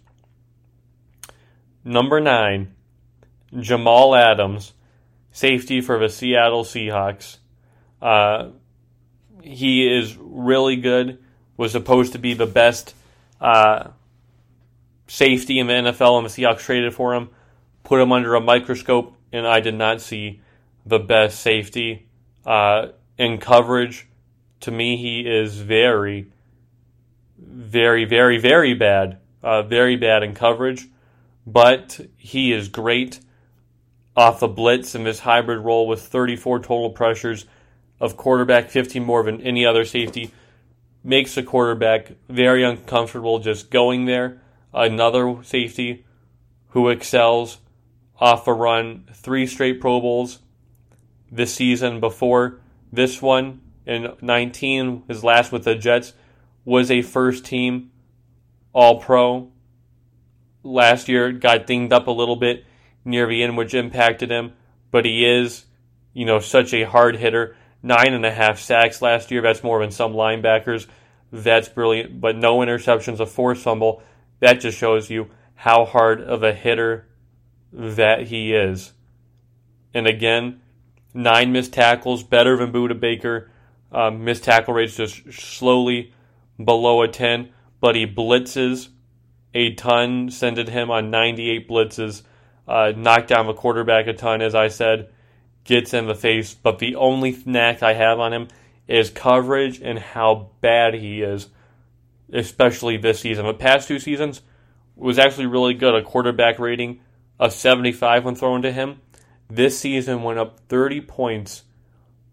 [1.83, 2.73] Number 9,
[3.59, 4.73] Jamal Adams,
[5.31, 7.37] safety for the Seattle Seahawks.
[8.01, 8.49] Uh,
[9.41, 11.19] he is really good.
[11.57, 12.95] Was supposed to be the best
[13.39, 13.89] uh,
[15.07, 17.29] safety in the NFL, and the Seahawks traded for him.
[17.83, 20.41] Put him under a microscope, and I did not see
[20.85, 22.07] the best safety
[22.45, 22.87] uh,
[23.17, 24.07] in coverage.
[24.61, 26.31] To me, he is very,
[27.37, 29.19] very, very, very bad.
[29.43, 30.87] Uh, very bad in coverage,
[31.47, 33.19] but he is great
[34.15, 37.47] off the blitz in this hybrid role with 34 total pressures
[38.01, 40.33] of quarterback, 15 more than any other safety.
[41.03, 44.41] Makes the quarterback very uncomfortable just going there.
[44.73, 46.03] Another safety
[46.69, 47.59] who excels
[48.19, 50.39] off a run, three straight Pro Bowls
[51.31, 52.59] this season before
[52.91, 56.13] this one in 19, his last with the Jets,
[56.65, 57.91] was a first team
[58.73, 59.51] All Pro.
[60.63, 62.65] Last year got dinged up a little bit
[63.05, 64.53] near the end, which impacted him,
[64.91, 65.65] but he is,
[66.13, 69.41] you know, such a hard hitter nine and a half sacks last year.
[69.41, 70.87] That's more than some linebackers.
[71.31, 72.21] That's brilliant.
[72.21, 74.01] But no interceptions, a forced fumble.
[74.39, 77.07] That just shows you how hard of a hitter
[77.71, 78.93] that he is.
[79.93, 80.61] And again,
[81.13, 83.51] nine missed tackles, better than Budda Baker.
[83.91, 86.13] Um, missed tackle rates just slowly
[86.63, 87.49] below a 10,
[87.81, 88.89] but he blitzes
[89.53, 92.21] a ton, sended him on 98 blitzes,
[92.67, 95.09] uh, knocked down the quarterback a ton, as I said
[95.63, 98.47] gets in the face, but the only knack I have on him
[98.87, 101.47] is coverage and how bad he is,
[102.31, 103.45] especially this season.
[103.45, 104.41] The past two seasons
[104.95, 105.95] was actually really good.
[105.95, 107.01] A quarterback rating
[107.39, 109.01] of 75 when thrown to him.
[109.49, 111.63] This season went up 30 points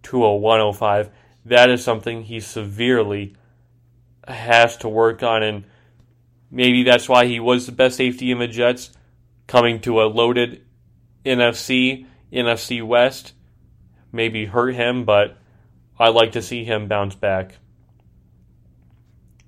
[0.04, 1.10] to a 105.
[1.46, 3.34] That is something he severely
[4.26, 5.64] has to work on, and
[6.50, 8.90] maybe that's why he was the best safety in the Jets,
[9.46, 10.62] coming to a loaded
[11.24, 13.32] NFC NFC West
[14.12, 15.36] maybe hurt him, but
[15.98, 17.58] I like to see him bounce back.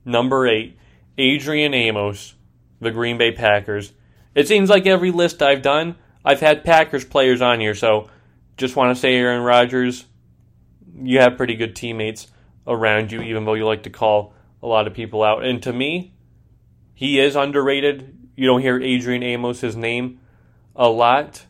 [0.05, 0.79] Number eight,
[1.19, 2.35] Adrian Amos,
[2.81, 3.93] the Green Bay Packers.
[4.35, 8.09] It seems like every list I've done, I've had Packers players on here, so
[8.57, 10.05] just want to say, Aaron Rodgers,
[10.95, 12.29] you have pretty good teammates
[12.67, 15.45] around you, even though you like to call a lot of people out.
[15.45, 16.13] And to me,
[16.95, 18.17] he is underrated.
[18.37, 20.21] You don't hear Adrian Amos' name
[20.77, 21.47] a lot,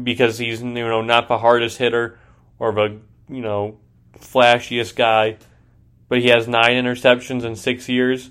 [0.00, 2.18] because he's you know not the hardest hitter
[2.58, 3.78] or the you know
[4.18, 5.36] flashiest guy,
[6.08, 8.30] but he has nine interceptions in six years.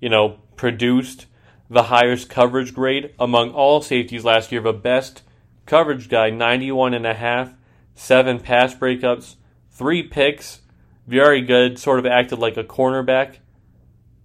[0.00, 1.26] You know, produced
[1.68, 4.60] the highest coverage grade among all safeties last year.
[4.60, 5.22] The best
[5.64, 7.52] coverage guy, 91 and a half,
[7.94, 9.36] seven pass breakups,
[9.70, 10.60] three picks,
[11.06, 11.78] very good.
[11.78, 13.36] Sort of acted like a cornerback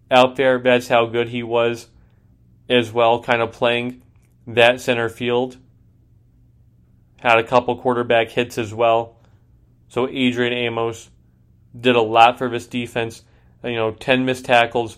[0.10, 0.60] out there.
[0.60, 1.88] That's how good he was
[2.70, 4.02] as well, kind of playing
[4.48, 5.58] that center field
[7.22, 9.16] had a couple quarterback hits as well.
[9.90, 11.10] So Adrian Amos
[11.80, 13.24] did a lot for this defense.
[13.64, 14.98] You know, 10 missed tackles,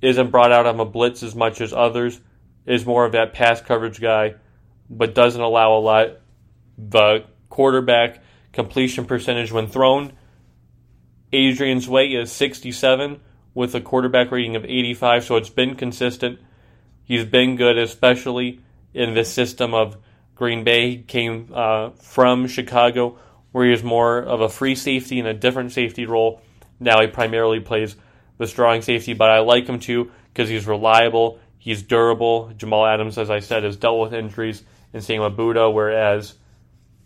[0.00, 2.20] isn't brought out on a blitz as much as others,
[2.64, 4.34] is more of that pass coverage guy,
[4.88, 6.20] but doesn't allow a lot.
[6.78, 8.22] The quarterback
[8.52, 10.12] completion percentage when thrown,
[11.34, 13.20] Adrian's way is 67
[13.54, 16.38] with a quarterback rating of 85, so it's been consistent.
[17.04, 18.60] He's been good, especially
[18.94, 19.98] in this system of
[20.42, 20.96] Green Bay.
[20.96, 23.16] Came uh, from Chicago,
[23.52, 26.42] where he was more of a free safety in a different safety role.
[26.80, 27.94] Now he primarily plays
[28.38, 32.52] the strong safety, but I like him too because he's reliable, he's durable.
[32.56, 36.34] Jamal Adams, as I said, has dealt with injuries, and same with Budda, whereas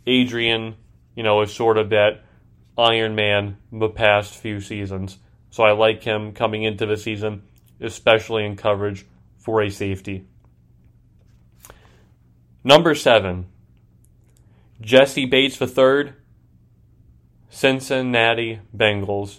[0.06, 0.74] Adrian,
[1.14, 2.24] you know, is sort of that
[2.78, 5.18] Iron Man the past few seasons.
[5.50, 7.42] So I like him coming into the season,
[7.82, 9.04] especially in coverage
[9.36, 10.26] for a safety.
[12.66, 13.46] Number seven,
[14.80, 16.14] Jessie Bates III,
[17.48, 19.38] Cincinnati Bengals.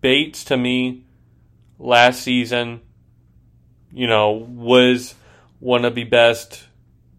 [0.00, 1.04] Bates to me
[1.78, 2.80] last season,
[3.92, 5.16] you know, was
[5.58, 6.66] one of the best,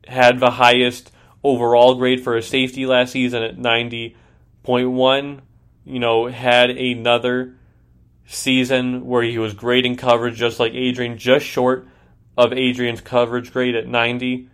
[0.07, 1.11] had the highest
[1.43, 5.39] overall grade for a safety last season at 90.1.
[5.85, 7.53] You know, had another
[8.25, 11.87] season where he was great in coverage, just like Adrian, just short
[12.37, 14.49] of Adrian's coverage grade at 90.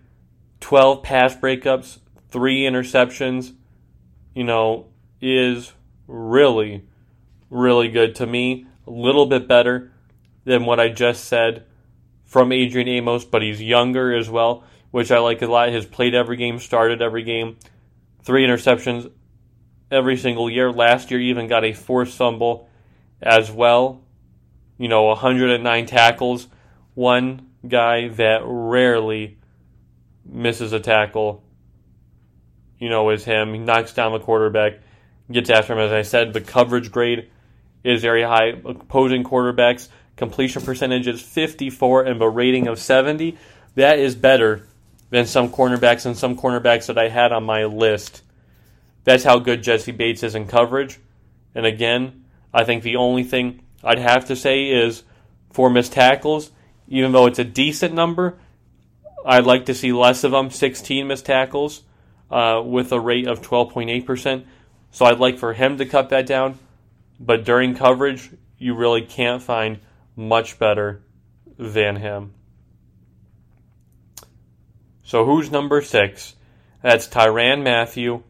[0.59, 1.99] 12 pass breakups,
[2.30, 3.53] three interceptions,
[4.34, 4.88] you know,
[5.21, 5.73] is
[6.07, 6.84] really,
[7.49, 8.65] really good to me.
[8.88, 9.91] A little bit better
[10.45, 11.65] than what I just said
[12.25, 15.69] from Adrian Amos, but he's younger as well, which I like a lot.
[15.69, 17.57] Has played every game, started every game,
[18.23, 19.11] three interceptions
[19.91, 20.71] every single year.
[20.71, 22.69] Last year, even got a forced fumble
[23.21, 24.01] as well.
[24.78, 26.47] You know, 109 tackles.
[26.93, 29.38] One guy that rarely
[30.26, 31.43] misses a tackle,
[32.80, 33.53] you know, is him.
[33.53, 34.80] He knocks down the quarterback,
[35.32, 35.80] gets after him.
[35.80, 37.30] As I said, the coverage grade
[37.84, 38.47] is very high.
[38.65, 43.38] Opposing quarterbacks completion percentage is 54 and a rating of 70.
[43.76, 44.68] That is better
[45.09, 48.24] than some cornerbacks and some cornerbacks that I had on my list.
[49.05, 50.99] That's how good Jessie Bates is in coverage.
[51.55, 55.03] And again, I think the only thing I'd have to say is
[55.51, 56.51] for missed tackles,
[56.88, 58.38] even though it's a decent number,
[59.25, 61.83] I'd like to see less of them 16 missed tackles
[62.31, 64.45] uh, with a rate of 12.8%.
[64.91, 66.57] So I'd like for him to cut that down.
[67.19, 69.79] But during coverage, you really can't find
[70.15, 71.03] much better
[71.57, 72.33] than him.
[75.03, 76.35] So who's number six?
[76.81, 78.23] That's Tyrann Mathieu,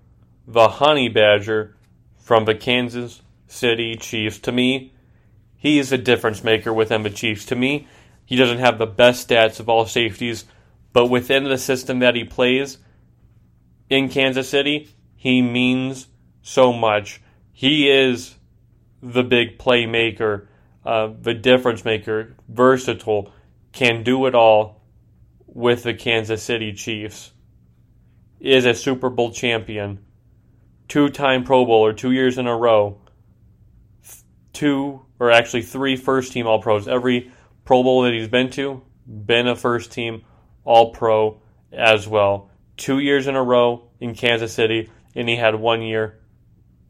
[0.48, 1.76] the Honey Badger
[2.18, 4.40] from the Kansas City Chiefs.
[4.40, 4.94] To me,
[5.56, 7.46] he is a difference maker within the Chiefs.
[7.46, 7.88] To me,
[8.28, 10.46] he doesn't have the best stats of all safeties,
[10.94, 12.78] but within the system that he plays
[13.90, 16.08] in Kansas City, he means
[16.44, 17.22] so much.
[17.52, 18.36] He is
[19.02, 20.48] the big playmaker
[20.88, 23.34] uh, the difference maker, versatile,
[23.74, 24.82] can do it all
[25.46, 27.34] with the Kansas City Chiefs.
[28.40, 30.00] Is a Super Bowl champion,
[30.88, 33.02] two time Pro Bowler, two years in a row,
[34.54, 36.88] two or actually three first team All Pros.
[36.88, 37.32] Every
[37.68, 40.24] Pro Bowl that he's been to, been a first team
[40.64, 41.40] All Pro
[41.72, 42.50] as well.
[42.78, 46.18] Two years in a row in Kansas City, and he had one year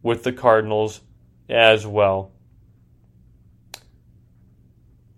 [0.02, 1.02] with the Cardinals
[1.50, 2.32] as well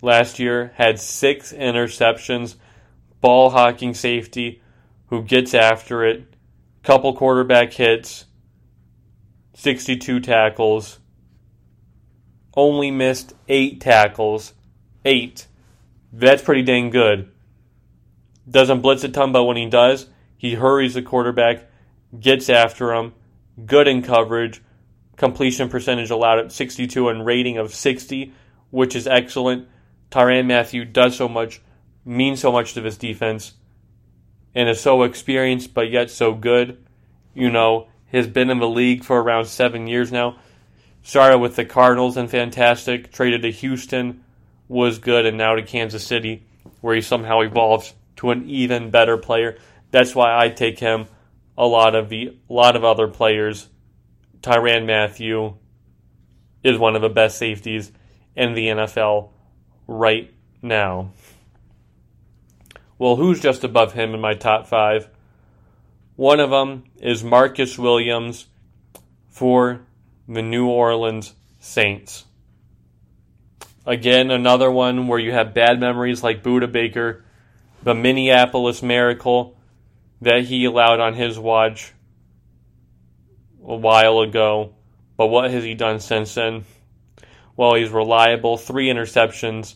[0.02, 2.56] last year, had six interceptions,
[3.22, 4.62] ball hawking safety
[5.08, 6.36] who gets after it,
[6.84, 8.26] couple quarterback hits,
[9.56, 11.00] 62 tackles,
[12.56, 14.54] only missed eight tackles.
[15.06, 15.48] Eight.
[16.12, 17.32] That's pretty dang good.
[18.50, 20.08] Doesn't blitz a ton, but when he does,
[20.38, 21.70] he hurries the quarterback,
[22.20, 23.14] gets after him,
[23.66, 24.62] good in coverage,
[25.18, 28.34] completion percentage allowed at 62 and rating of 60,
[28.72, 29.68] which is excellent.
[30.10, 31.62] Tyrann Mathieu does so much,
[32.04, 33.54] means so much to this defense,
[34.56, 36.84] and is so experienced but yet so good.
[37.36, 40.38] You know, has been in the league for around seven years now.
[41.04, 44.24] Started with the Cardinals and fantastic, traded to Houston,
[44.70, 46.46] was good, and now to Kansas City,
[46.80, 49.58] where he somehow evolves to an even better player.
[49.92, 51.08] That's why I take him
[51.58, 53.68] a lot of the a lot of other players.
[54.42, 55.56] Tyrann Mathieu,
[56.64, 57.92] is one of the best safeties
[58.36, 59.30] in the NFL
[59.88, 61.12] right now.
[62.98, 65.10] Well, who's just above him in my top five?
[66.16, 68.48] One of them is Marcus Williams
[69.30, 69.82] for
[70.28, 72.26] the New Orleans Saints.
[73.90, 77.26] Again, another one where you have bad memories like Budda Baker,
[77.82, 79.58] the Minneapolis Miracle
[80.22, 81.92] that he allowed on his watch
[83.66, 84.76] a while ago.
[85.18, 86.66] But what has he done since then?
[87.60, 88.56] well, he's reliable.
[88.56, 89.76] Three interceptions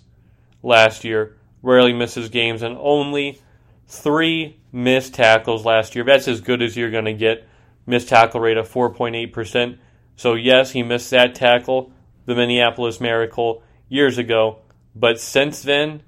[0.63, 3.41] last year, rarely misses games, and only
[3.87, 6.05] three missed tackles last year.
[6.05, 7.45] That's as good as you're going to get.
[7.85, 9.77] Missed tackle rate of 4.8%.
[10.15, 11.91] So, yes, he missed that tackle,
[12.25, 14.59] the Minneapolis Miracle, years ago.
[14.95, 16.03] But since then,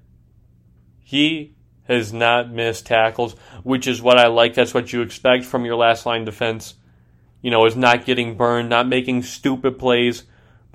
[1.00, 3.34] he has not missed tackles,
[3.64, 4.56] which is what I like.
[4.56, 6.76] That's what you expect from your last line defense.
[7.42, 10.24] You know, is not getting burned, not making stupid plays,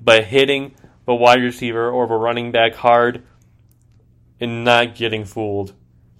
[0.01, 0.73] but hitting
[1.05, 3.23] the wide receiver or the running back hard
[4.39, 5.73] and not getting fooled.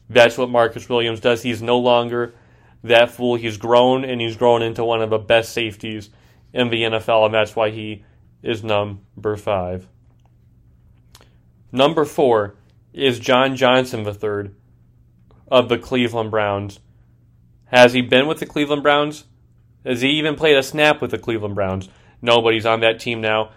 [0.10, 1.42] That's what Marcus Williams does.
[1.42, 2.36] He's no longer
[2.84, 3.36] that fool.
[3.36, 6.10] He's grown and he's grown into one of the best safeties
[6.54, 8.04] in the NFL, and that's why he
[8.44, 9.88] is number five.
[11.72, 12.56] Number four
[12.94, 14.52] is John Johnson III
[15.50, 16.80] of the Cleveland Browns.
[17.66, 19.26] Has he been with the Cleveland Browns?
[19.86, 21.90] Has he even played a snap with the Cleveland Browns?
[22.22, 23.52] Nobody's on that team now.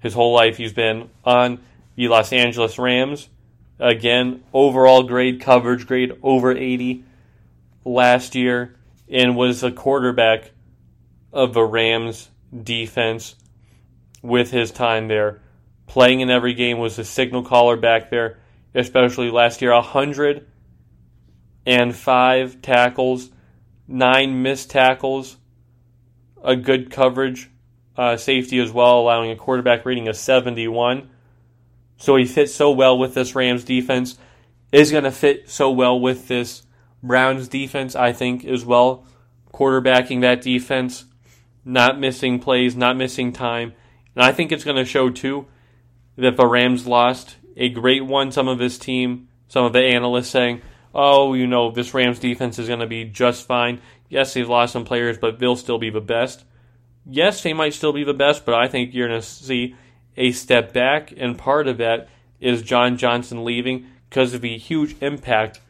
[0.00, 1.60] His whole life he's been on
[1.96, 3.28] the Los Angeles Rams.
[3.78, 7.04] Again, overall grade, coverage grade over 80
[7.84, 8.74] last year,
[9.08, 10.50] and was a quarterback
[11.32, 12.30] of the Rams
[12.62, 13.36] defense
[14.22, 15.42] with his time there.
[15.86, 18.38] Playing in every game was a signal caller back there,
[18.74, 19.72] especially last year.
[19.72, 23.30] 105 tackles,
[23.86, 25.36] nine missed tackles,
[26.42, 27.50] a good coverage
[27.96, 31.08] uh, safety as well, allowing a quarterback rating of 71.
[31.96, 34.18] So he fits so well with this Rams defense.
[34.72, 36.64] Is going to fit so well with this
[37.02, 39.06] Browns defense, I think, as well.
[39.52, 41.06] Quarterbacking that defense,
[41.64, 43.72] not missing plays, not missing time.
[44.14, 45.46] And I think it's going to show, too,
[46.16, 48.32] that the Rams lost a great one.
[48.32, 50.62] Some of his team, some of the analysts saying,
[50.94, 53.80] oh, you know, this Rams defense is going to be just fine.
[54.08, 56.44] Yes, they've lost some players, but they'll still be the best.
[57.04, 59.76] Yes, they might still be the best, but I think you're going to see
[60.16, 62.08] a step back, and part of that
[62.40, 65.60] is John Johnson leaving because of the huge impact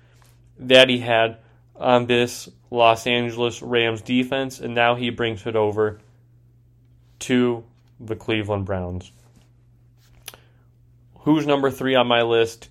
[0.59, 1.39] that he had
[1.75, 6.01] on this Los Angeles Rams defense, and now he brings it over
[7.21, 7.65] to
[7.99, 9.11] the Cleveland Browns.
[11.27, 12.69] Who's number three on my list?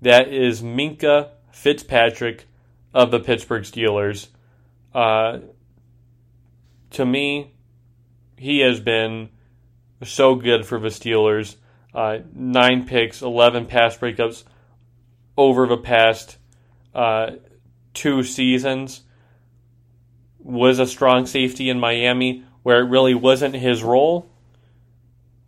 [0.00, 2.48] That is Minkah Fitzpatrick
[2.92, 4.26] of the Pittsburgh Steelers.
[4.92, 5.38] Uh,
[6.90, 7.54] to me,
[8.36, 9.28] he has been
[10.02, 11.54] so good for the Steelers.
[11.94, 14.42] Uh, nine picks, 11 pass breakups
[15.38, 16.38] over the past
[16.96, 17.30] uh,
[17.94, 19.02] two seasons.
[20.40, 24.28] Was a strong safety in Miami where it really wasn't his role.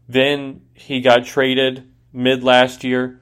[0.09, 3.21] Then he got traded mid last year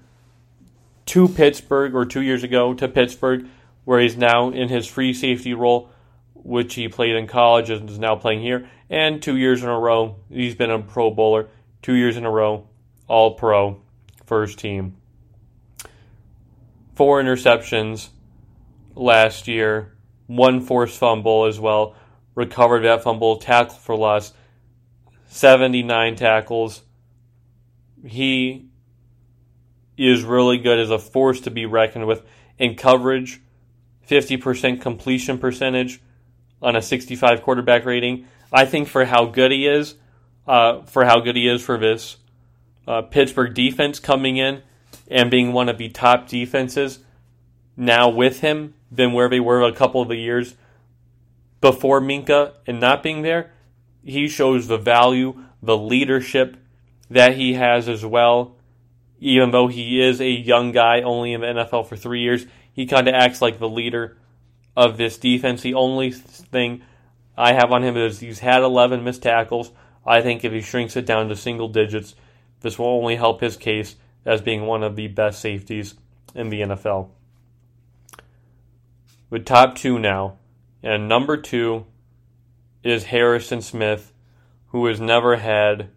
[1.06, 3.46] to Pittsburgh, or two years ago to Pittsburgh,
[3.84, 5.90] where he's now in his free safety role,
[6.34, 8.68] which he played in college and is now playing here.
[8.88, 11.48] And two years in a row, he's been a Pro Bowler.
[11.80, 12.68] Two years in a row,
[13.08, 13.82] All Pro,
[14.26, 14.96] first team.
[16.94, 18.10] Four interceptions
[18.94, 21.96] last year, one forced fumble as well.
[22.34, 24.32] Recovered that fumble, tackle for loss,
[25.28, 26.82] 79 tackles.
[28.06, 28.68] He
[29.96, 32.22] is really good as a force to be reckoned with
[32.58, 33.40] in coverage,
[34.08, 36.00] 50% completion percentage
[36.60, 38.26] on a 65 quarterback rating.
[38.52, 39.94] I think for how good he is,
[40.46, 42.16] uh, for how good he is for this
[42.86, 44.62] uh, Pittsburgh defense coming in
[45.08, 46.98] and being one of the top defenses
[47.76, 50.56] now with him than where they were a couple of the years
[51.60, 53.52] before Minkah and not being there,
[54.04, 56.56] he shows the value, the leadership
[57.08, 58.56] that he has as well
[59.22, 62.86] even though he is a young guy, only in the NFL for three years, he
[62.86, 64.16] kind of acts like the leader
[64.76, 65.62] of this defense.
[65.62, 66.82] The only thing
[67.38, 69.70] I have on him is he's had 11 missed tackles.
[70.04, 72.16] I think if he shrinks it down to single digits,
[72.62, 73.94] this will only help his case
[74.24, 75.94] as being one of the best safeties
[76.34, 77.10] in the NFL.
[79.30, 80.38] With top two now,
[80.82, 81.86] and number two
[82.82, 84.12] is Harrison Smith,
[84.70, 85.90] who has never had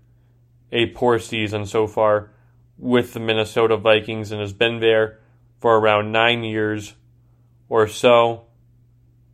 [0.71, 2.29] a poor season so far
[2.77, 5.19] with the Minnesota Vikings and has been there
[5.59, 6.93] for around nine years
[7.69, 8.45] or so.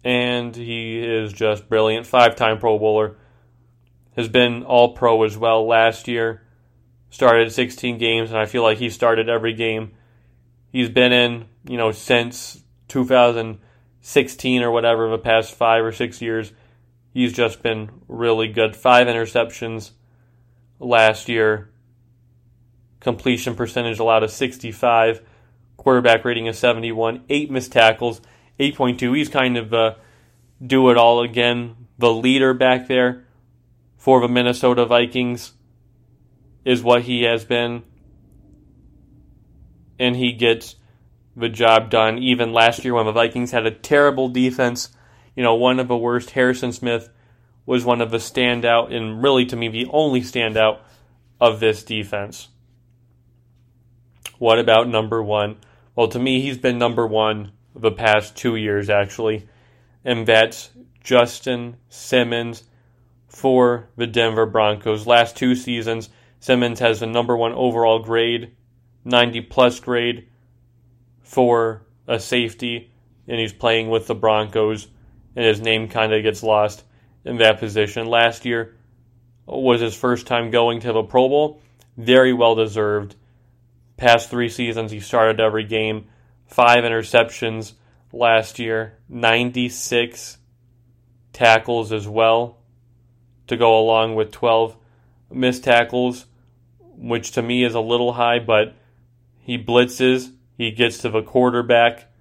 [0.04, 2.08] And he is just brilliant.
[2.08, 3.18] Five time Pro Bowler.
[4.16, 6.42] Has been all pro as well last year.
[7.10, 9.92] Started 16 games, and I feel like he started every game
[10.72, 16.52] he's been in, you know, since 2016 or whatever, the past five or six years.
[17.14, 18.76] He's just been really good.
[18.76, 19.92] Five interceptions
[20.80, 21.71] last year
[23.02, 25.22] completion percentage allowed a 65,
[25.76, 28.22] quarterback rating of 71, eight missed tackles,
[28.60, 29.18] 8.2.
[29.18, 29.96] He's kind of uh,
[30.66, 33.26] do it all again, the leader back there
[33.98, 35.54] for the Minnesota Vikings.
[36.64, 37.84] is what he has been,
[40.00, 40.76] and he gets
[41.36, 42.20] the job done.
[42.20, 44.90] Even last year, when the Vikings had a terrible defense,
[45.36, 47.10] you know, one of the worst, Harrison Smith
[47.66, 50.80] was one of the standout, and really to me, the only standout
[51.40, 52.50] of this defense.
[54.42, 55.58] What about number one?
[55.96, 59.48] Well, to me, he's been number one the past two years, actually,
[60.04, 60.72] and that's
[61.04, 62.64] Justin Simmons
[63.28, 65.06] for the Denver Broncos.
[65.06, 68.56] Last two seasons, Simmons has the number one overall grade,
[69.06, 70.28] 90 plus grade
[71.22, 72.92] for a safety,
[73.28, 74.88] and he's playing with the Broncos,
[75.36, 76.84] and his name kind of gets lost
[77.26, 78.08] in that position.
[78.08, 78.76] Last year
[79.46, 81.62] was his first time going to the Pro Bowl.
[81.96, 83.18] Very well deserved.
[84.02, 86.08] Past three seasons, he started every game.
[86.48, 87.74] Five interceptions
[88.12, 90.40] last year, 96
[91.34, 92.58] tackles as well
[93.46, 94.76] to go along with 12
[95.30, 96.26] missed tackles,
[96.80, 98.74] which to me is a little high, but
[99.38, 102.12] he blitzes, he gets to the quarterback.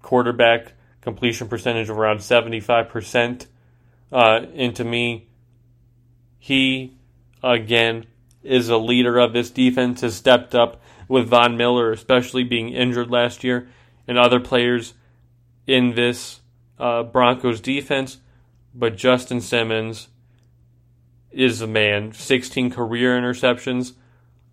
[0.00, 0.72] Quarterback
[1.02, 3.46] completion percentage of around 75%.
[4.10, 5.28] Uh, and to me,
[6.38, 6.96] he,
[7.44, 8.06] again,
[8.42, 13.10] is a leader of this defense, has stepped up with Von Miller, especially being injured
[13.10, 13.68] last year,
[14.06, 14.94] and other players
[15.66, 16.40] in this
[16.78, 18.18] uh, Broncos defense.
[18.74, 20.08] But Justin Simmons
[21.30, 22.12] is the man.
[22.12, 23.92] 16 career interceptions,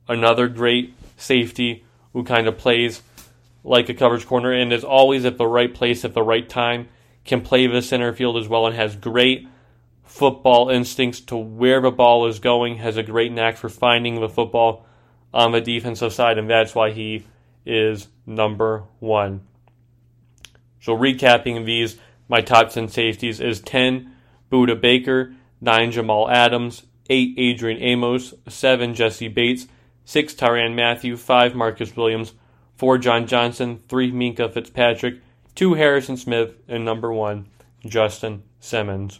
[0.08, 3.02] another great safety who kind of plays
[3.64, 6.88] like a coverage corner and is always at the right place at the right time,
[7.26, 9.48] can play the center field as well, and has great
[10.10, 14.28] football instincts to where the ball is going, has a great knack for finding the
[14.28, 14.86] football
[15.32, 17.26] on the defensive side, and that's why he
[17.64, 19.42] is number one.
[20.82, 21.98] So, recapping these,
[22.28, 24.12] my top 10 safeties is 10
[24.52, 29.68] Budda Baker, 9 Jamal Adams, 8 Adrian Amos, 7 Jessie Bates,
[30.06, 32.34] 6 Tyrann Mathieu, 5 Marcus Williams,
[32.78, 35.22] 4 John Johnson, 3 Minkah Fitzpatrick,
[35.54, 37.48] 2 Harrison Smith, and number 1
[37.86, 39.20] Justin Simmons.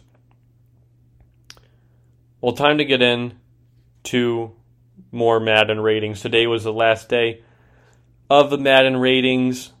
[2.40, 3.34] Well, time to get in
[4.04, 4.52] to
[5.12, 6.22] more Madden ratings.
[6.22, 7.42] Today was the last day
[8.30, 9.72] of the Madden ratings.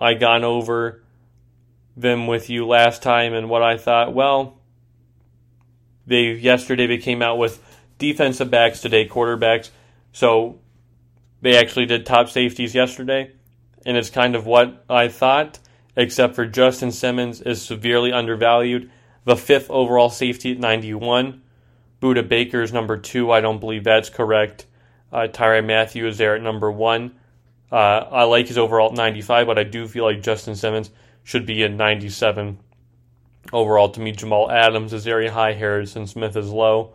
[0.00, 1.02] I gone over
[1.94, 4.14] them with you last time and what I thought.
[4.14, 4.58] Well,
[6.06, 7.62] they yesterday they came out with
[7.98, 9.68] defensive backs today, quarterbacks.
[10.12, 10.60] So
[11.42, 13.32] they actually did top safeties yesterday,
[13.84, 15.58] and it's kind of what I thought,
[15.96, 18.90] except for Justin Simmons is severely undervalued.
[19.24, 21.42] The fifth overall safety at 91.
[22.00, 23.30] Budda Baker is number two.
[23.30, 24.66] I don't believe that's correct.
[25.12, 27.14] Uh, Tyrann Mathieu is there at number one.
[27.70, 30.90] Uh, I like his overall at 95, but I do feel like Justin Simmons
[31.22, 32.58] should be at 97
[33.52, 33.90] overall.
[33.90, 35.52] To me, Jamal Adams is very high.
[35.52, 36.94] Harrison Smith is low.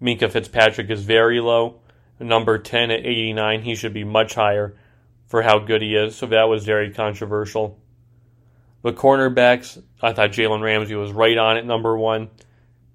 [0.00, 1.82] Minkah Fitzpatrick is very low
[2.22, 3.62] number 10 at 89.
[3.62, 4.76] He should be much higher
[5.26, 6.16] for how good he is.
[6.16, 7.78] So that was very controversial.
[8.82, 12.30] The cornerbacks, I thought Jalen Ramsey was right on at number one.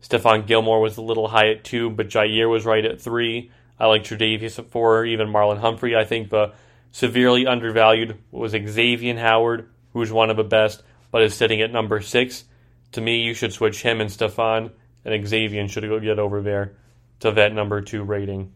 [0.02, 3.52] Stephon Gilmore was a little high at two, but Jaire was right at three.
[3.80, 5.96] I like Tre'Davious at four, even Marlon Humphrey.
[5.96, 6.54] I think the
[6.92, 12.02] severely undervalued was Xavien Howard, who's one of the best, but is sitting at number
[12.02, 12.46] six.
[12.94, 14.72] To me, you should switch him and Stephon,
[15.04, 16.74] and Xavien should go get over there
[17.20, 18.54] to that number two rating.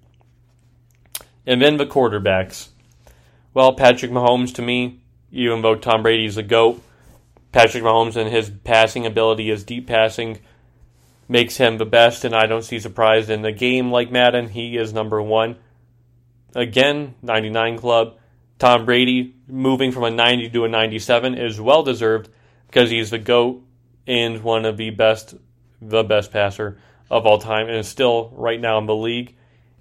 [1.45, 2.69] And then the quarterbacks.
[3.53, 6.81] Well, Patrick Mahomes, to me, even though Tom Brady's the GOAT,
[7.51, 10.39] Patrick Mahomes and his passing ability, his deep passing,
[11.31, 14.49] makes him the best, and I don't see surprise in a game like Madden.
[14.49, 15.55] He is number one.
[16.53, 18.17] Again, 99 club.
[18.59, 22.29] Tom Brady moving from a 90 to a 97 is well deserved
[22.67, 23.63] because he's the GOAT
[24.05, 25.35] and one of the best,
[25.81, 26.77] the best passer
[27.09, 29.33] of all time, and is still right now in the league.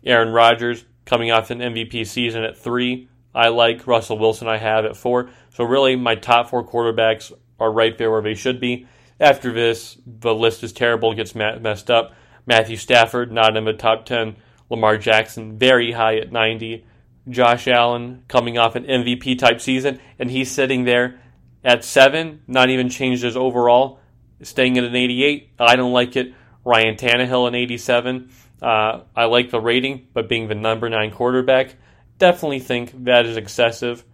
[0.05, 3.09] Aaron Rodgers, coming off an MVP season at three.
[3.34, 5.30] I like Russell Wilson, I have at four.
[5.53, 8.86] So, really, my top four quarterbacks are right there where they should be.
[9.20, 12.14] After this, the list is terrible, gets messed up.
[12.46, 14.36] Matthew Stafford, not in the top 10.
[14.70, 16.86] Lamar Jackson, very high at 90.
[17.28, 21.20] Josh Allen, coming off an MVP type season, and he's sitting there
[21.62, 24.00] at seven, not even changed his overall,
[24.42, 25.50] staying at an 88.
[25.58, 26.32] I don't like it.
[26.64, 28.30] Ryan Tannehill, an 87.
[28.62, 31.76] Uh, I like the rating, but being the number nine quarterback,
[32.18, 34.04] definitely think that is excessive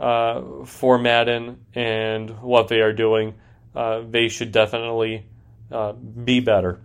[0.00, 3.34] uh, for Madden and what they are doing.
[3.74, 5.26] Uh, they should definitely
[5.70, 6.80] uh, be better.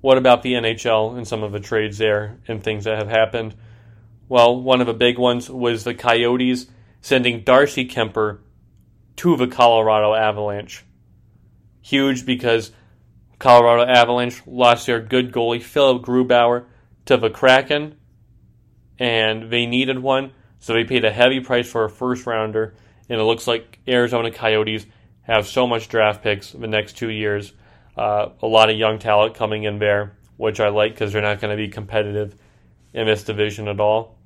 [0.00, 3.54] What about the NHL and some of the trades there and things that have happened?
[4.28, 6.66] Well, one of the big ones was the Coyotes
[7.00, 8.38] sending Darcy Kuemper
[9.16, 10.84] to the Colorado Avalanche.
[11.82, 12.72] Huge because
[13.38, 16.64] Colorado Avalanche lost their good goalie, Philip Grubauer,
[17.04, 17.96] to the Kraken,
[18.98, 22.74] and they needed one, so they paid a heavy price for a first rounder.
[23.08, 24.86] And it looks like Arizona Coyotes
[25.22, 27.52] have so much draft picks the next two years.
[27.96, 31.40] Uh, a lot of young talent coming in there, which I like because they're not
[31.40, 32.36] going to be competitive
[32.92, 34.18] in this division at all.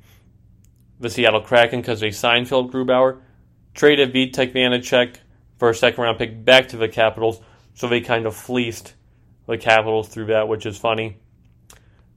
[1.01, 3.21] The Seattle Kraken, because they signed Philip Grubauer,
[3.75, 5.17] traded Vitek Vanecek
[5.59, 7.41] for a second round pick back to the Capitals,
[7.75, 8.95] so they kind of fleeced
[9.47, 11.19] the Capitals through that, which is funny.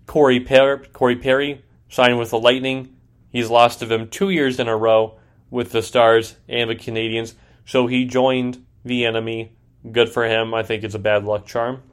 [0.06, 2.96] Corey, per- Corey Perry signed with the Lightning.
[3.32, 5.19] He's lost to them two years in a row
[5.50, 7.34] with the Stars and the Canadiens.
[7.66, 9.54] so he joined the enemy.
[9.92, 10.54] Good for him.
[10.54, 11.84] I think it's a bad luck charm.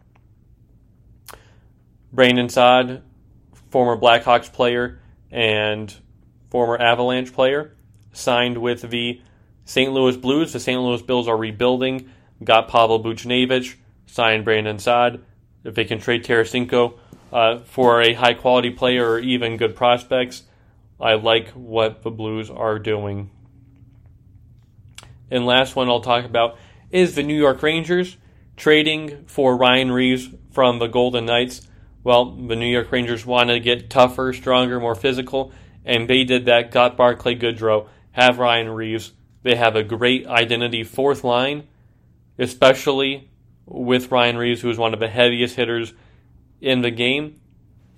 [2.12, 3.02] Brandon Saad,
[3.70, 5.00] former Blackhawks player
[5.30, 5.94] and
[6.50, 7.76] former Avalanche player,
[8.12, 9.20] signed with the
[9.64, 9.92] St.
[9.92, 10.52] Louis Blues.
[10.52, 10.80] The St.
[10.80, 12.10] Louis Bills are rebuilding.
[12.42, 13.76] Got Pavel Buchnevich,
[14.06, 15.22] signed Brandon Saad.
[15.64, 16.98] If they can trade Tarasenko
[17.32, 20.44] uh, for a high quality player or even good prospects,
[21.00, 23.30] I like what the Blues are doing.
[25.30, 26.56] And last one I'll talk about
[26.90, 28.16] is the New York Rangers
[28.56, 31.66] trading for Ryan Reaves from the Golden Knights.
[32.04, 35.52] Well, the New York Rangers wanted to get tougher, stronger, more physical,
[35.84, 36.70] and they did that.
[36.70, 39.12] Got Barclay Goodrow, have Ryan Reaves.
[39.42, 41.66] They have a great identity fourth line,
[42.38, 43.30] especially
[43.66, 45.92] with Ryan Reaves, who is one of the heaviest hitters
[46.60, 47.40] in the game.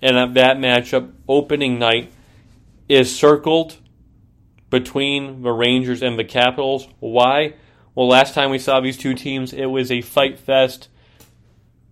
[0.01, 2.11] And that matchup, opening night,
[2.87, 3.77] is circled
[4.69, 6.87] between the Rangers and the Capitals.
[6.99, 7.55] Why?
[7.95, 10.89] Well, last time we saw these two teams, it was a fight fest.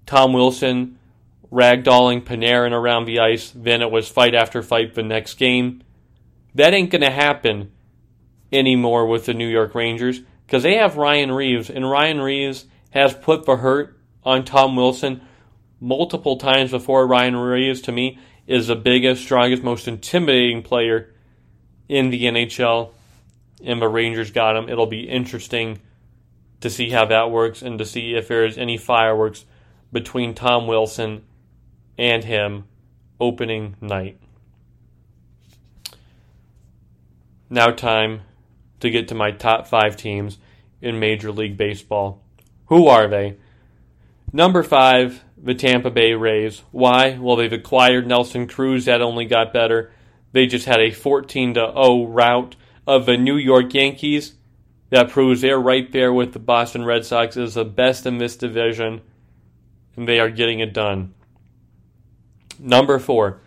[0.05, 0.97] Tom Wilson
[1.51, 3.51] ragdolling Panarin around the ice.
[3.55, 5.81] Then it was fight after fight the next game.
[6.55, 7.71] That ain't going to happen
[8.51, 13.13] anymore with the New York Rangers because they have Ryan Reaves, and Ryan Reaves has
[13.13, 15.21] put the hurt on Tom Wilson
[15.79, 17.05] multiple times before.
[17.05, 21.13] Ryan Reaves, to me, is the biggest, strongest, most intimidating player
[21.89, 22.91] in the NHL,
[23.63, 24.69] and the Rangers got him.
[24.69, 25.79] It'll be interesting
[26.61, 29.45] to see how that works and to see if there is any fireworks
[29.91, 31.23] between Tom Wilson
[31.97, 32.65] and him
[33.19, 34.19] opening night.
[37.49, 38.21] Now, time
[38.81, 40.37] to get to my top five teams
[40.81, 42.21] in Major League Baseball.
[42.65, 43.37] Who are they?
[44.33, 46.63] Number five, the Tampa Bay Rays.
[46.71, 47.17] Why?
[47.17, 48.85] Well, they've acquired Nelson Cruz.
[48.85, 49.91] That only got better.
[50.31, 52.55] They just had a 14 to 0 rout
[52.85, 54.33] of the New York Yankees.
[54.89, 58.37] That proves they're right there with the Boston Red Sox as the best in this
[58.37, 59.01] division,
[59.97, 61.13] and they are getting it done.
[62.57, 63.41] Number four,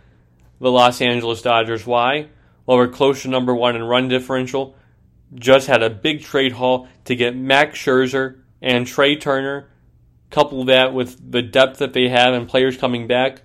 [0.59, 1.85] the Los Angeles Dodgers.
[1.85, 2.27] Why?
[2.65, 4.75] Well, we're close to number one in run differential.
[5.33, 9.67] Just had a big trade haul to get Max Scherzer and Trea Turner.
[10.29, 13.41] Couple that with the depth that they have and players coming back,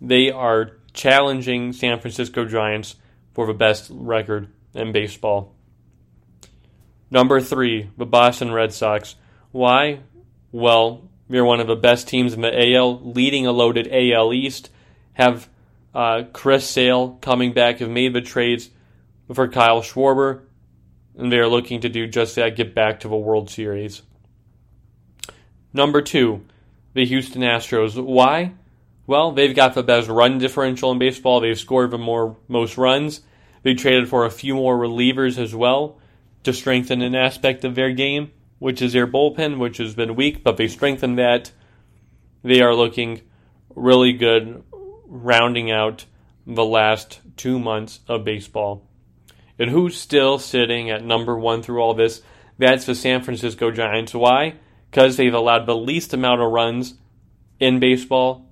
[0.00, 2.96] they are challenging San Francisco Giants
[3.34, 5.54] for the best record in baseball.
[7.10, 9.16] Number three, the Boston Red Sox.
[9.52, 10.00] Why?
[10.50, 14.70] Well, they're one of the best teams in the AL, leading a loaded AL East.
[15.14, 15.48] Have
[15.94, 18.70] uh, Chris Sale coming back, have made the trades
[19.32, 20.42] for Kyle Schwarber,
[21.16, 24.02] and they are looking to do just that, get back to the World Series.
[25.72, 26.44] Number two,
[26.94, 28.02] the Houston Astros.
[28.02, 28.52] Why?
[29.06, 31.40] Well, they've got the best run differential in baseball.
[31.40, 33.20] They've scored the more most runs.
[33.62, 35.98] They traded for a few more relievers as well
[36.44, 40.42] to strengthen an aspect of their game, which is their bullpen, which has been weak,
[40.42, 41.52] but they strengthened that.
[42.42, 43.22] They are looking
[43.74, 44.62] really good,
[45.06, 46.04] rounding out
[46.46, 48.86] the last two months of baseball.
[49.58, 52.22] And who's still sitting at number one through all this?
[52.58, 54.14] That's the San Francisco Giants.
[54.14, 54.56] Why?
[54.90, 56.94] Because they've allowed the least amount of runs
[57.58, 58.43] in baseball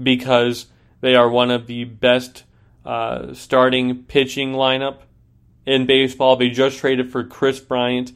[0.00, 0.66] because
[1.00, 2.44] they are one of the best
[2.84, 4.98] uh, starting pitching lineup
[5.66, 6.36] in baseball.
[6.36, 8.12] They just traded for Kris Bryant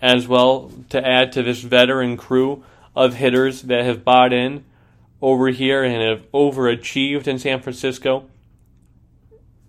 [0.00, 2.64] as well to add to this veteran crew
[2.94, 4.64] of hitters that have bought in
[5.20, 8.28] over here and have overachieved in San Francisco.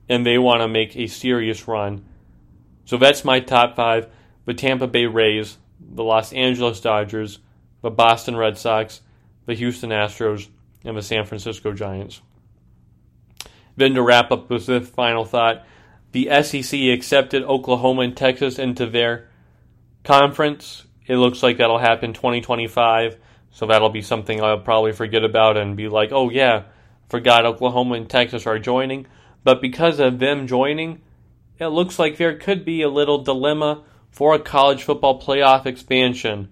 [0.07, 2.05] And they want to make a serious run.
[2.85, 4.07] So that's my top five
[4.45, 7.39] the Tampa Bay Rays, the Los Angeles Dodgers,
[7.81, 9.01] the Boston Red Sox,
[9.47, 10.47] the Houston Astros,
[10.85, 12.21] and the San Francisco Giants.
[13.75, 15.65] Then to wrap up with this final thought,
[16.11, 19.27] the SEC accepted Oklahoma and Texas into their
[20.03, 20.85] conference.
[21.07, 23.17] It looks like that'll happen 2025,
[23.51, 26.63] so that'll be something I'll probably forget about and be like, oh yeah,
[27.09, 29.07] forgot Oklahoma and Texas are joining.
[29.43, 31.01] But because of them joining,
[31.59, 36.49] it looks like there could be a little dilemma for a college football playoff expansion.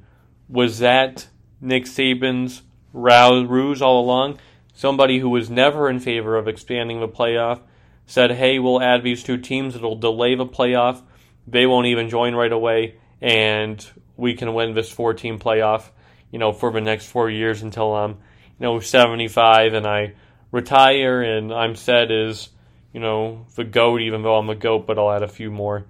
[0.49, 1.27] Was that
[1.61, 2.61] Nick Saban's
[2.93, 4.39] ruse all along.
[4.73, 7.61] Somebody who was never in favor of expanding the playoff
[8.05, 9.75] said, hey, we'll add these two teams.
[9.75, 11.01] It'll delay the playoff.
[11.47, 13.85] They won't even join right away, and
[14.15, 15.89] we can win this four team playoff,
[16.31, 18.17] you know, for the next four years until I'm, you
[18.59, 20.13] know, 75 and I
[20.51, 22.49] retire and I'm set as,
[22.93, 25.85] you know, the GOAT, even though I'm a GOAT, but I'll add a few more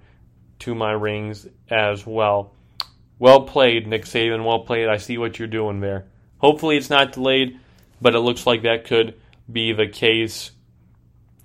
[0.60, 2.54] to my rings as well.
[3.18, 4.44] Well played, Nick Saban.
[4.44, 4.88] Well played.
[4.88, 6.06] I see what you're doing there.
[6.44, 7.58] Hopefully it's not delayed,
[8.02, 9.18] but it looks like that could
[9.50, 10.50] be the case.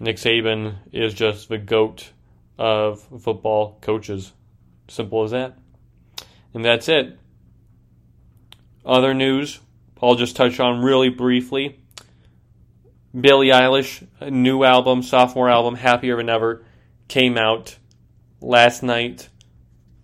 [0.02, 2.12] Nick Saban is just the GOAT
[2.58, 4.34] of football coaches.
[4.90, 5.58] Simple as that.
[6.54, 7.18] And that's it.
[8.86, 9.62] Other news,
[10.02, 11.80] I'll just touch on really briefly.
[13.18, 16.66] Billie Eilish, a new album, sophomore album, Happier Than Ever,
[17.08, 17.78] came out
[18.42, 19.30] last night.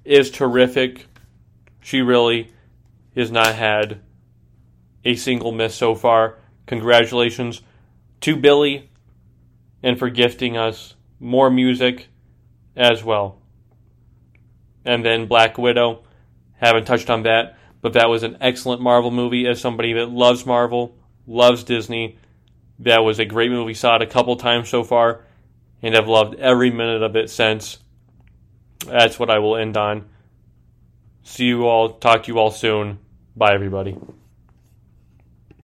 [0.06, 1.08] Is terrific.
[1.82, 2.54] She really
[3.14, 4.00] has not had
[5.06, 6.38] a single miss so far.
[6.66, 7.62] Congratulations
[8.22, 8.90] to Billie
[9.84, 12.08] and for gifting us more music
[12.76, 13.40] as well.
[14.84, 16.04] And then Black Widow,
[16.58, 19.48] haven't touched on that, but that was an excellent Marvel movie.
[19.48, 20.98] As somebody that loves Marvel,
[21.28, 22.18] loves Disney,
[22.80, 23.74] that was a great movie.
[23.74, 25.24] Saw it a couple times so far,
[25.82, 27.78] and have loved every minute of it since.
[28.86, 30.10] That's what I will end on.
[31.24, 31.90] See you all.
[31.90, 33.00] Talk to you all soon.
[33.36, 33.98] Bye, everybody.